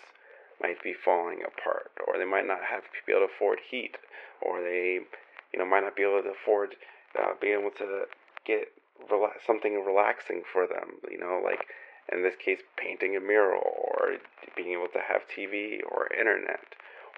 might 0.60 0.82
be 0.82 0.92
falling 0.92 1.40
apart, 1.42 1.90
or 2.06 2.18
they 2.18 2.24
might 2.24 2.46
not 2.46 2.64
have 2.64 2.82
be 3.06 3.12
able 3.12 3.26
to 3.26 3.32
afford 3.32 3.60
heat, 3.70 3.96
or 4.40 4.60
they, 4.60 5.00
you 5.52 5.58
know, 5.58 5.64
might 5.64 5.82
not 5.82 5.96
be 5.96 6.02
able 6.02 6.22
to 6.22 6.30
afford 6.30 6.76
uh, 7.18 7.32
being 7.40 7.60
able 7.60 7.70
to 7.78 8.04
get 8.44 8.72
rela- 9.10 9.40
something 9.46 9.84
relaxing 9.84 10.42
for 10.50 10.66
them. 10.66 11.00
You 11.10 11.18
know, 11.18 11.40
like 11.42 11.66
in 12.12 12.22
this 12.22 12.34
case, 12.36 12.60
painting 12.76 13.16
a 13.16 13.20
mural, 13.20 13.62
or 13.62 14.16
being 14.56 14.72
able 14.72 14.88
to 14.92 15.00
have 15.00 15.22
TV 15.28 15.80
or 15.88 16.12
internet, 16.12 16.60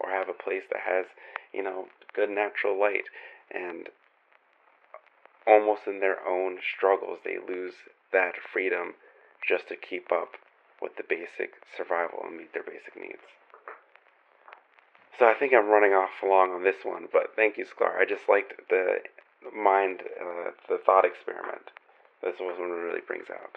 or 0.01 0.11
have 0.11 0.29
a 0.29 0.33
place 0.35 0.65
that 0.71 0.83
has, 0.85 1.07
you 1.53 1.63
know, 1.63 1.87
good 2.15 2.31
natural 2.31 2.79
light, 2.79 3.05
and 3.51 3.89
almost 5.47 5.83
in 5.87 6.01
their 6.01 6.27
own 6.27 6.59
struggles, 6.77 7.19
they 7.25 7.39
lose 7.39 7.75
that 8.13 8.35
freedom 8.53 8.95
just 9.47 9.69
to 9.69 9.77
keep 9.77 10.13
up 10.13 10.37
with 10.81 10.97
the 10.97 11.05
basic 11.09 11.55
survival 11.77 12.21
and 12.25 12.37
meet 12.37 12.53
their 12.53 12.63
basic 12.63 12.97
needs. 12.97 13.23
So 15.19 15.27
I 15.27 15.35
think 15.35 15.53
I'm 15.53 15.69
running 15.69 15.93
off 15.93 16.11
long 16.23 16.51
on 16.51 16.65
this 16.65 16.85
one, 16.85 17.07
but 17.13 17.37
thank 17.37 17.57
you, 17.57 17.65
Sklar. 17.65 17.99
I 17.99 18.05
just 18.05 18.29
liked 18.29 18.55
the 18.69 18.99
mind, 19.55 20.01
uh, 20.21 20.51
the 20.69 20.79
thought 20.79 21.05
experiment. 21.05 21.71
This 22.23 22.37
was 22.41 22.57
one 22.59 22.71
really 22.71 23.03
brings 23.07 23.31
out. 23.31 23.57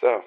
So 0.00 0.22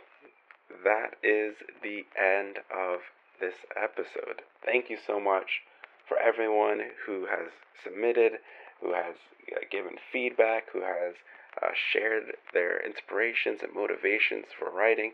that 0.83 1.15
is 1.21 1.55
the 1.83 2.05
end 2.17 2.59
of 2.73 2.99
this 3.39 3.55
episode. 3.75 4.41
Thank 4.65 4.89
you 4.89 4.97
so 5.05 5.19
much 5.19 5.61
for 6.07 6.17
everyone 6.17 6.81
who 7.05 7.25
has 7.25 7.51
submitted, 7.83 8.39
who 8.81 8.93
has 8.93 9.15
uh, 9.51 9.59
given 9.71 9.97
feedback, 10.11 10.65
who 10.71 10.81
has 10.81 11.15
uh, 11.61 11.71
shared 11.91 12.35
their 12.53 12.83
inspirations 12.85 13.59
and 13.63 13.73
motivations 13.73 14.45
for 14.57 14.71
writing. 14.71 15.13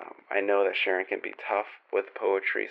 Um, 0.00 0.14
I 0.30 0.40
know 0.40 0.64
that 0.64 0.76
sharing 0.76 1.06
can 1.06 1.20
be 1.22 1.34
tough 1.48 1.66
with 1.92 2.14
poetry, 2.14 2.68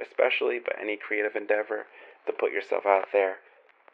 especially, 0.00 0.58
but 0.58 0.76
any 0.80 0.96
creative 0.96 1.36
endeavor 1.36 1.86
to 2.26 2.32
put 2.32 2.52
yourself 2.52 2.86
out 2.86 3.06
there. 3.12 3.36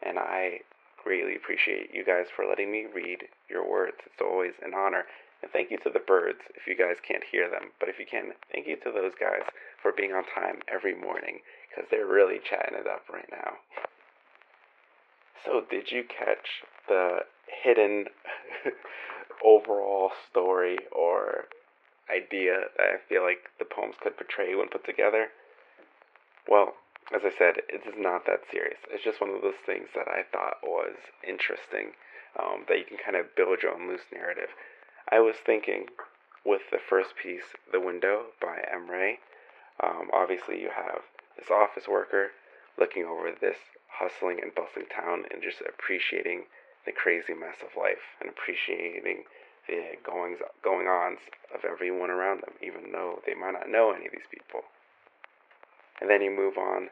And 0.01 0.17
I 0.17 0.61
greatly 1.03 1.35
appreciate 1.35 1.93
you 1.93 2.05
guys 2.05 2.27
for 2.35 2.45
letting 2.45 2.71
me 2.71 2.85
read 2.93 3.27
your 3.49 3.69
words. 3.69 3.97
It's 4.05 4.21
always 4.21 4.53
an 4.63 4.73
honor. 4.73 5.05
And 5.41 5.51
thank 5.51 5.71
you 5.71 5.77
to 5.79 5.89
the 5.89 5.99
birds 5.99 6.39
if 6.55 6.67
you 6.67 6.77
guys 6.77 6.97
can't 7.05 7.23
hear 7.23 7.49
them. 7.49 7.71
But 7.79 7.89
if 7.89 7.99
you 7.99 8.05
can, 8.05 8.33
thank 8.51 8.67
you 8.67 8.77
to 8.77 8.91
those 8.91 9.13
guys 9.19 9.41
for 9.81 9.91
being 9.91 10.13
on 10.13 10.23
time 10.35 10.61
every 10.71 10.95
morning 10.95 11.39
because 11.69 11.89
they're 11.89 12.05
really 12.05 12.39
chatting 12.47 12.77
it 12.77 12.87
up 12.87 13.03
right 13.11 13.29
now. 13.31 13.57
So, 15.43 15.63
did 15.71 15.91
you 15.91 16.03
catch 16.03 16.61
the 16.87 17.25
hidden 17.63 18.05
overall 19.45 20.11
story 20.29 20.77
or 20.91 21.45
idea 22.09 22.65
that 22.77 22.83
I 22.83 22.97
feel 23.07 23.23
like 23.23 23.49
the 23.59 23.65
poems 23.65 23.95
could 24.01 24.17
portray 24.17 24.55
when 24.55 24.69
put 24.69 24.85
together? 24.85 25.27
Well, 26.47 26.75
as 27.13 27.21
I 27.25 27.31
said, 27.35 27.57
it 27.69 27.81
is 27.87 27.95
not 27.97 28.25
that 28.25 28.41
serious. 28.49 28.79
It's 28.89 29.03
just 29.03 29.21
one 29.21 29.29
of 29.31 29.41
those 29.41 29.59
things 29.65 29.89
that 29.95 30.07
I 30.07 30.23
thought 30.23 30.57
was 30.63 30.95
interesting, 31.27 31.93
um, 32.39 32.65
that 32.67 32.77
you 32.77 32.85
can 32.85 32.97
kind 32.97 33.17
of 33.17 33.35
build 33.35 33.63
your 33.63 33.73
own 33.73 33.87
loose 33.87 34.07
narrative. 34.13 34.49
I 35.11 35.19
was 35.19 35.35
thinking 35.45 35.87
with 36.45 36.61
the 36.71 36.79
first 36.79 37.15
piece, 37.21 37.53
The 37.71 37.79
Window 37.79 38.27
by 38.41 38.63
Emre, 38.73 39.17
um, 39.81 40.09
obviously 40.13 40.61
you 40.61 40.69
have 40.75 41.01
this 41.37 41.49
office 41.49 41.87
worker 41.87 42.31
looking 42.77 43.03
over 43.03 43.31
this 43.31 43.57
hustling 43.89 44.39
and 44.41 44.53
bustling 44.53 44.85
town 44.87 45.25
and 45.31 45.41
just 45.41 45.61
appreciating 45.61 46.45
the 46.85 46.91
crazy 46.91 47.33
mess 47.33 47.57
of 47.61 47.79
life 47.79 48.17
and 48.19 48.29
appreciating 48.29 49.23
the 49.67 49.97
goings 50.03 50.39
going 50.63 50.87
ons 50.87 51.19
of 51.53 51.63
everyone 51.63 52.09
around 52.09 52.41
them, 52.41 52.53
even 52.61 52.91
though 52.91 53.21
they 53.25 53.33
might 53.33 53.53
not 53.53 53.69
know 53.69 53.91
any 53.91 54.05
of 54.05 54.11
these 54.11 54.29
people. 54.31 54.61
And 55.99 56.09
then 56.09 56.21
you 56.21 56.31
move 56.31 56.57
on 56.57 56.89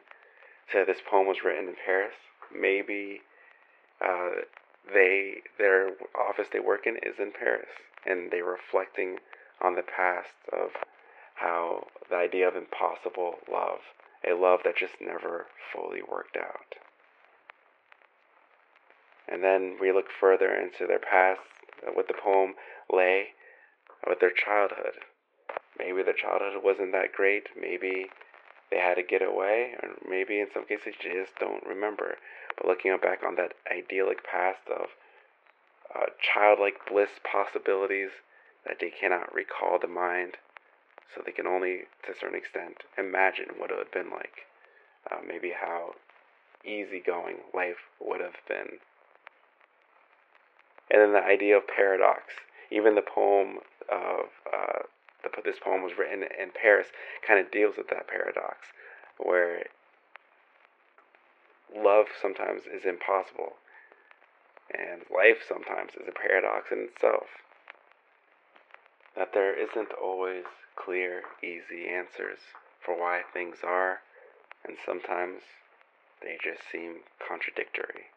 to 0.72 0.84
this 0.86 1.00
poem 1.08 1.26
was 1.26 1.42
written 1.44 1.68
in 1.68 1.74
Paris. 1.84 2.14
Maybe 2.54 3.20
uh, 4.00 4.46
they 4.92 5.42
their 5.58 5.90
office 6.14 6.48
they 6.52 6.60
work 6.60 6.86
in 6.86 6.96
is 6.96 7.18
in 7.18 7.32
Paris, 7.32 7.68
and 8.06 8.30
they're 8.30 8.44
reflecting 8.44 9.18
on 9.60 9.74
the 9.74 9.82
past 9.82 10.34
of 10.52 10.70
how 11.34 11.86
the 12.08 12.16
idea 12.16 12.46
of 12.46 12.54
impossible 12.54 13.36
love, 13.50 13.80
a 14.28 14.34
love 14.34 14.60
that 14.64 14.76
just 14.76 14.94
never 15.00 15.46
fully 15.72 16.02
worked 16.02 16.36
out. 16.36 16.76
And 19.30 19.44
then 19.44 19.76
we 19.80 19.92
look 19.92 20.06
further 20.10 20.52
into 20.52 20.86
their 20.86 20.98
past 20.98 21.40
with 21.96 22.08
the 22.08 22.14
poem 22.14 22.54
Lay, 22.92 23.28
with 24.06 24.20
their 24.20 24.32
childhood. 24.32 24.98
Maybe 25.78 26.02
their 26.02 26.14
childhood 26.14 26.62
wasn't 26.62 26.92
that 26.92 27.12
great. 27.12 27.48
Maybe 27.58 28.10
they 28.70 28.78
had 28.78 28.94
to 28.94 29.02
get 29.02 29.22
away, 29.22 29.74
or 29.82 29.90
maybe 30.08 30.40
in 30.40 30.48
some 30.52 30.64
cases 30.66 30.94
they 31.02 31.10
just 31.12 31.36
don't 31.38 31.64
remember. 31.66 32.16
But 32.56 32.66
looking 32.66 32.96
back 33.00 33.22
on 33.24 33.36
that 33.36 33.54
idyllic 33.70 34.24
past 34.24 34.66
of 34.68 34.88
uh, 35.94 36.06
childlike 36.20 36.86
bliss 36.88 37.10
possibilities 37.24 38.10
that 38.66 38.78
they 38.80 38.90
cannot 38.90 39.34
recall 39.34 39.78
the 39.78 39.88
mind, 39.88 40.36
so 41.14 41.22
they 41.24 41.32
can 41.32 41.46
only, 41.46 41.82
to 42.04 42.12
a 42.12 42.18
certain 42.20 42.38
extent, 42.38 42.82
imagine 42.98 43.58
what 43.58 43.70
it 43.70 43.76
would 43.76 43.86
have 43.86 43.92
been 43.92 44.10
like. 44.10 44.46
Uh, 45.10 45.18
maybe 45.26 45.52
how 45.58 45.94
easygoing 46.64 47.38
life 47.54 47.88
would 48.00 48.20
have 48.20 48.36
been 48.46 48.78
and 50.90 51.00
then 51.00 51.12
the 51.12 51.24
idea 51.24 51.56
of 51.56 51.66
paradox. 51.68 52.22
Even 52.70 52.94
the 52.94 53.02
poem 53.02 53.58
of 53.90 54.26
uh, 54.52 54.82
the, 55.22 55.30
this 55.44 55.58
poem 55.62 55.82
was 55.82 55.92
written 55.98 56.22
in 56.22 56.50
Paris 56.50 56.88
kind 57.26 57.38
of 57.38 57.50
deals 57.50 57.74
with 57.76 57.88
that 57.88 58.08
paradox, 58.08 58.58
where 59.18 59.64
love 61.76 62.06
sometimes 62.20 62.62
is 62.62 62.84
impossible, 62.84 63.54
and 64.72 65.02
life 65.14 65.38
sometimes 65.46 65.92
is 65.94 66.08
a 66.08 66.12
paradox 66.12 66.70
in 66.72 66.88
itself. 66.90 67.26
That 69.16 69.32
there 69.34 69.54
isn't 69.54 69.92
always 70.00 70.44
clear, 70.76 71.22
easy 71.42 71.88
answers 71.88 72.38
for 72.80 72.98
why 72.98 73.22
things 73.32 73.58
are, 73.64 74.00
and 74.66 74.76
sometimes 74.84 75.42
they 76.22 76.38
just 76.42 76.62
seem 76.70 77.00
contradictory. 77.26 78.10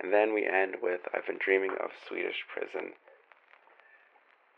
And 0.00 0.12
then 0.12 0.32
we 0.32 0.46
end 0.46 0.76
with 0.82 1.00
I've 1.14 1.26
been 1.26 1.38
dreaming 1.38 1.72
of 1.72 1.90
Swedish 2.08 2.44
prison. 2.52 2.92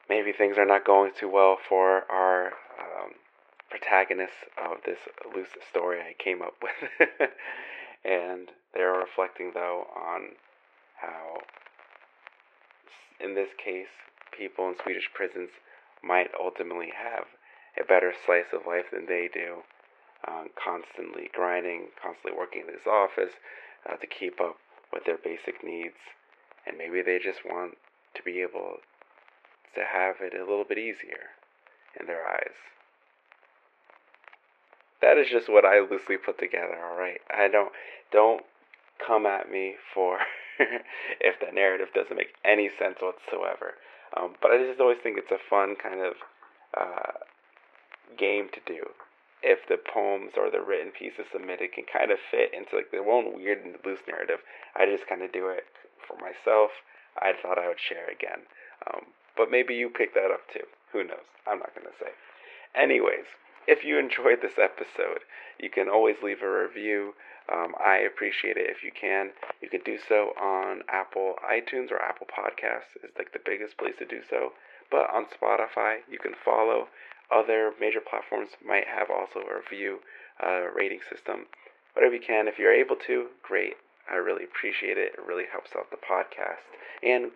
Maybe 0.09 0.33
things 0.33 0.57
are 0.57 0.67
not 0.67 0.85
going 0.85 1.13
too 1.19 1.29
well 1.29 1.57
for 1.69 2.05
our 2.11 2.53
um, 2.79 3.15
protagonists 3.71 4.45
of 4.57 4.79
this 4.87 4.99
loose 5.35 5.49
story 5.69 6.01
I 6.01 6.15
came 6.23 6.43
up 6.43 6.55
with. 6.63 7.09
and 8.05 8.49
they're 8.75 8.93
reflecting, 8.93 9.53
though, 9.55 9.87
on 9.97 10.37
how, 11.01 11.39
in 13.21 13.35
this 13.35 13.51
case, 13.57 13.89
people 14.37 14.69
in 14.69 14.75
Swedish 14.83 15.09
prisons 15.13 15.51
might 16.05 16.31
ultimately 16.39 16.93
have 16.95 17.25
a 17.81 17.85
better 17.85 18.13
slice 18.27 18.53
of 18.53 18.67
life 18.67 18.87
than 18.93 19.07
they 19.07 19.29
do, 19.33 19.63
um, 20.29 20.49
constantly 20.55 21.31
grinding, 21.33 21.89
constantly 22.01 22.37
working 22.37 22.63
in 22.63 22.75
this 22.75 22.87
office 22.87 23.33
uh, 23.89 23.97
to 23.97 24.07
keep 24.07 24.41
up 24.41 24.57
with 24.93 25.05
their 25.05 25.19
basic 25.19 25.65
needs, 25.65 25.99
and 26.67 26.77
maybe 26.77 27.03
they 27.03 27.19
just 27.19 27.45
want 27.45 27.77
to 28.15 28.23
be 28.23 28.41
able 28.41 28.77
to 29.75 29.81
have 29.81 30.17
it 30.21 30.35
a 30.35 30.45
little 30.45 30.65
bit 30.69 30.79
easier 30.79 31.33
in 31.99 32.07
their 32.07 32.27
eyes. 32.27 32.57
That 35.01 35.19
is 35.19 35.29
just 35.31 35.49
what 35.49 35.65
I 35.65 35.81
loosely 35.81 36.17
put 36.17 36.39
together, 36.39 36.79
alright? 36.79 37.21
I 37.31 37.49
don't 37.49 37.73
don't 38.13 38.45
come 39.05 39.27
at 39.27 39.51
me 39.51 39.75
for 39.93 40.19
if 41.21 41.41
the 41.41 41.53
narrative 41.53 41.89
doesn't 41.95 42.17
make 42.17 42.35
any 42.45 42.71
sense 42.79 42.99
whatsoever. 43.01 43.75
Um, 44.17 44.35
but 44.41 44.53
I 44.53 44.59
just 44.59 44.81
always 44.81 44.99
think 45.03 45.19
it's 45.19 45.33
a 45.33 45.43
fun 45.51 45.75
kind 45.83 46.01
of 46.01 46.15
uh, 46.79 47.13
game 48.17 48.49
to 48.53 48.61
do 48.67 48.85
if 49.43 49.67
the 49.69 49.77
poems 49.77 50.33
or 50.37 50.51
the 50.51 50.63
written 50.63 50.93
pieces 50.93 51.27
submitted 51.33 51.73
can 51.73 51.85
kind 51.91 52.11
of 52.11 52.19
fit 52.31 52.55
into 52.55 52.77
like 52.77 52.91
their 52.91 53.05
own 53.05 53.35
weird 53.35 53.65
and 53.65 53.77
loose 53.85 54.03
narrative. 54.07 54.41
I 54.75 54.87
just 54.87 55.09
kind 55.09 55.23
of 55.23 55.33
do 55.33 55.49
it 55.49 55.67
for 56.07 56.17
myself. 56.17 56.71
I 57.19 57.33
thought 57.35 57.59
I 57.59 57.69
would 57.69 57.81
share 57.81 58.09
again. 58.09 58.47
Um, 58.87 59.13
but 59.37 59.51
maybe 59.51 59.75
you 59.75 59.91
pick 59.91 60.15
that 60.15 60.31
up 60.31 60.49
too. 60.53 60.67
Who 60.93 61.05
knows? 61.05 61.27
I'm 61.47 61.59
not 61.59 61.75
going 61.75 61.87
to 61.87 61.99
say. 61.99 62.13
Anyways, 62.75 63.27
if 63.67 63.85
you 63.85 63.99
enjoyed 63.99 64.43
this 64.43 64.59
episode, 64.59 65.23
you 65.59 65.71
can 65.71 65.89
always 65.89 66.17
leave 66.23 66.43
a 66.43 66.51
review. 66.51 67.15
Um, 67.53 67.75
I 67.79 67.99
appreciate 67.99 68.57
it 68.57 68.71
if 68.71 68.83
you 68.83 68.91
can. 68.93 69.31
You 69.61 69.69
can 69.69 69.83
do 69.85 69.99
so 69.99 70.33
on 70.41 70.83
Apple 70.89 71.35
iTunes 71.43 71.91
or 71.91 72.01
Apple 72.01 72.27
Podcasts 72.27 72.97
is 73.03 73.11
like 73.19 73.33
the 73.33 73.43
biggest 73.45 73.77
place 73.79 73.95
to 73.99 74.07
do 74.07 74.21
so. 74.29 74.53
But 74.91 75.11
on 75.11 75.27
Spotify, 75.27 75.99
you 76.11 76.19
can 76.19 76.35
follow 76.45 76.89
other 77.33 77.73
major 77.81 78.01
platforms 78.01 78.51
might 78.65 78.87
have 78.87 79.09
also 79.11 79.41
a 79.41 79.57
review 79.57 80.01
uh, 80.43 80.71
rating 80.75 81.01
system. 81.11 81.47
Whatever 81.95 82.15
you 82.15 82.21
can, 82.21 82.49
if 82.49 82.59
you're 82.59 82.73
able 82.73 82.97
to, 83.07 83.29
great. 83.43 83.75
I 84.11 84.17
really 84.17 84.45
appreciate 84.45 84.99
it. 84.99 85.13
It 85.15 85.27
really 85.27 85.45
helps 85.51 85.71
out 85.77 85.91
the 85.91 85.97
podcast 85.97 86.65
and 87.03 87.31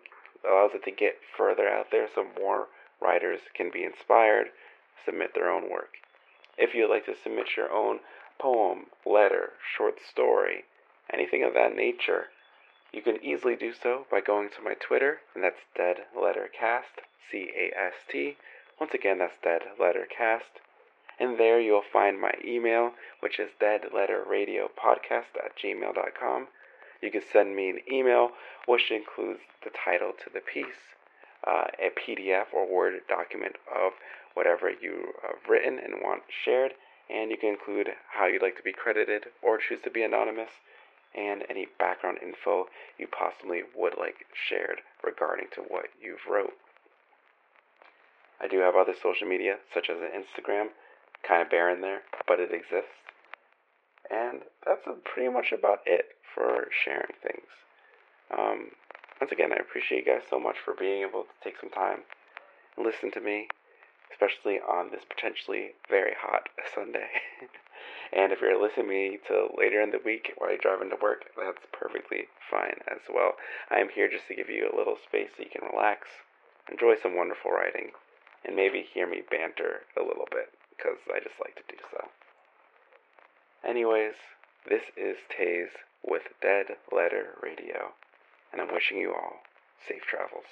allows 0.48 0.70
it 0.74 0.84
to 0.84 0.90
get 0.90 1.16
further 1.36 1.68
out 1.68 1.86
there 1.90 2.08
so 2.14 2.26
more 2.38 2.66
writers 3.00 3.40
can 3.54 3.70
be 3.72 3.84
inspired, 3.84 4.46
submit 5.04 5.32
their 5.34 5.50
own 5.50 5.70
work. 5.70 5.90
If 6.58 6.74
you'd 6.74 6.90
like 6.90 7.06
to 7.06 7.14
submit 7.22 7.56
your 7.56 7.70
own 7.70 8.00
poem, 8.38 8.86
letter, 9.04 9.50
short 9.76 9.96
story, 10.10 10.64
anything 11.12 11.42
of 11.44 11.54
that 11.54 11.76
nature, 11.76 12.26
you 12.92 13.02
can 13.02 13.22
easily 13.22 13.56
do 13.56 13.72
so 13.74 14.06
by 14.10 14.20
going 14.20 14.48
to 14.56 14.62
my 14.62 14.74
Twitter, 14.74 15.18
and 15.34 15.44
that's 15.44 15.60
Dead 15.76 15.96
Letter 16.18 16.48
Cast, 16.58 17.02
C 17.30 17.50
A 17.54 17.78
S 17.78 17.94
T. 18.10 18.36
Once 18.78 18.92
again, 18.92 19.18
that's 19.18 19.38
Dead 19.42 19.62
Letter 19.80 20.06
Cast. 20.06 20.60
And 21.18 21.38
there 21.38 21.58
you'll 21.58 21.80
find 21.80 22.20
my 22.20 22.32
email, 22.44 22.92
which 23.20 23.40
is 23.40 23.50
deadletterradiopodcast 23.60 25.32
at 25.42 25.56
gmail.com. 25.56 26.48
You 27.00 27.10
can 27.10 27.22
send 27.32 27.56
me 27.56 27.70
an 27.70 27.80
email, 27.90 28.32
which 28.66 28.90
includes 28.90 29.40
the 29.64 29.70
title 29.70 30.12
to 30.22 30.30
the 30.30 30.40
piece, 30.40 30.94
uh, 31.46 31.68
a 31.78 31.90
PDF 31.90 32.52
or 32.52 32.66
Word 32.66 33.00
document 33.08 33.56
of 33.74 33.92
whatever 34.34 34.70
you 34.70 35.14
have 35.22 35.48
written 35.48 35.78
and 35.78 36.02
want 36.02 36.24
shared, 36.28 36.72
and 37.08 37.30
you 37.30 37.38
can 37.38 37.50
include 37.50 37.88
how 38.10 38.26
you'd 38.26 38.42
like 38.42 38.56
to 38.56 38.62
be 38.62 38.72
credited 38.72 39.26
or 39.42 39.56
choose 39.56 39.80
to 39.84 39.90
be 39.90 40.02
anonymous, 40.02 40.50
and 41.14 41.44
any 41.48 41.66
background 41.78 42.18
info 42.22 42.68
you 42.98 43.06
possibly 43.06 43.62
would 43.74 43.96
like 43.96 44.26
shared 44.34 44.82
regarding 45.02 45.46
to 45.54 45.62
what 45.62 45.86
you've 45.98 46.26
wrote. 46.28 46.52
I 48.40 48.48
do 48.48 48.58
have 48.60 48.76
other 48.76 48.94
social 49.00 49.26
media, 49.26 49.56
such 49.72 49.88
as 49.90 49.96
Instagram, 49.96 50.68
kind 51.26 51.42
of 51.42 51.50
barren 51.50 51.80
there, 51.80 52.02
but 52.26 52.40
it 52.40 52.52
exists. 52.52 53.00
And 54.10 54.42
that's 54.64 54.86
pretty 55.04 55.32
much 55.32 55.52
about 55.52 55.80
it 55.86 56.16
for 56.34 56.68
sharing 56.84 57.16
things. 57.22 57.48
Um, 58.30 58.70
once 59.20 59.32
again, 59.32 59.52
I 59.52 59.56
appreciate 59.56 60.06
you 60.06 60.12
guys 60.12 60.22
so 60.28 60.38
much 60.38 60.56
for 60.62 60.74
being 60.78 61.02
able 61.02 61.24
to 61.24 61.36
take 61.42 61.58
some 61.58 61.70
time 61.70 62.00
and 62.76 62.84
listen 62.84 63.10
to 63.12 63.20
me, 63.20 63.48
especially 64.12 64.60
on 64.60 64.90
this 64.90 65.02
potentially 65.08 65.72
very 65.88 66.12
hot 66.20 66.48
Sunday. 66.74 67.08
and 68.12 68.32
if 68.32 68.40
you're 68.40 68.60
listening 68.60 68.86
to 68.86 68.92
me 68.92 69.18
till 69.26 69.48
later 69.56 69.80
in 69.80 69.90
the 69.90 70.04
week 70.04 70.32
while 70.36 70.50
you're 70.50 70.60
driving 70.60 70.90
to 70.90 71.00
work, 71.00 71.24
that's 71.36 71.64
perfectly 71.72 72.28
fine 72.50 72.78
as 72.90 73.00
well. 73.12 73.32
I 73.70 73.78
am 73.78 73.88
here 73.88 74.08
just 74.08 74.28
to 74.28 74.36
give 74.36 74.50
you 74.50 74.68
a 74.68 74.76
little 74.76 74.98
space 75.08 75.30
so 75.36 75.42
you 75.42 75.50
can 75.50 75.68
relax, 75.72 76.08
enjoy 76.70 76.94
some 77.00 77.16
wonderful 77.16 77.50
writing, 77.50 77.90
and 78.46 78.54
maybe 78.54 78.86
hear 78.94 79.06
me 79.06 79.22
banter 79.28 79.82
a 79.98 80.02
little 80.02 80.28
bit 80.30 80.54
because 80.70 80.98
I 81.12 81.18
just 81.18 81.40
like 81.40 81.56
to 81.56 81.66
do 81.68 81.78
so. 81.90 82.06
Anyways, 83.68 84.14
this 84.68 84.82
is 84.96 85.16
Taze 85.28 85.74
with 86.04 86.22
Dead 86.40 86.66
Letter 86.94 87.34
Radio, 87.42 87.92
and 88.52 88.62
I'm 88.62 88.72
wishing 88.72 88.98
you 88.98 89.12
all 89.12 89.42
safe 89.88 90.02
travels. 90.08 90.46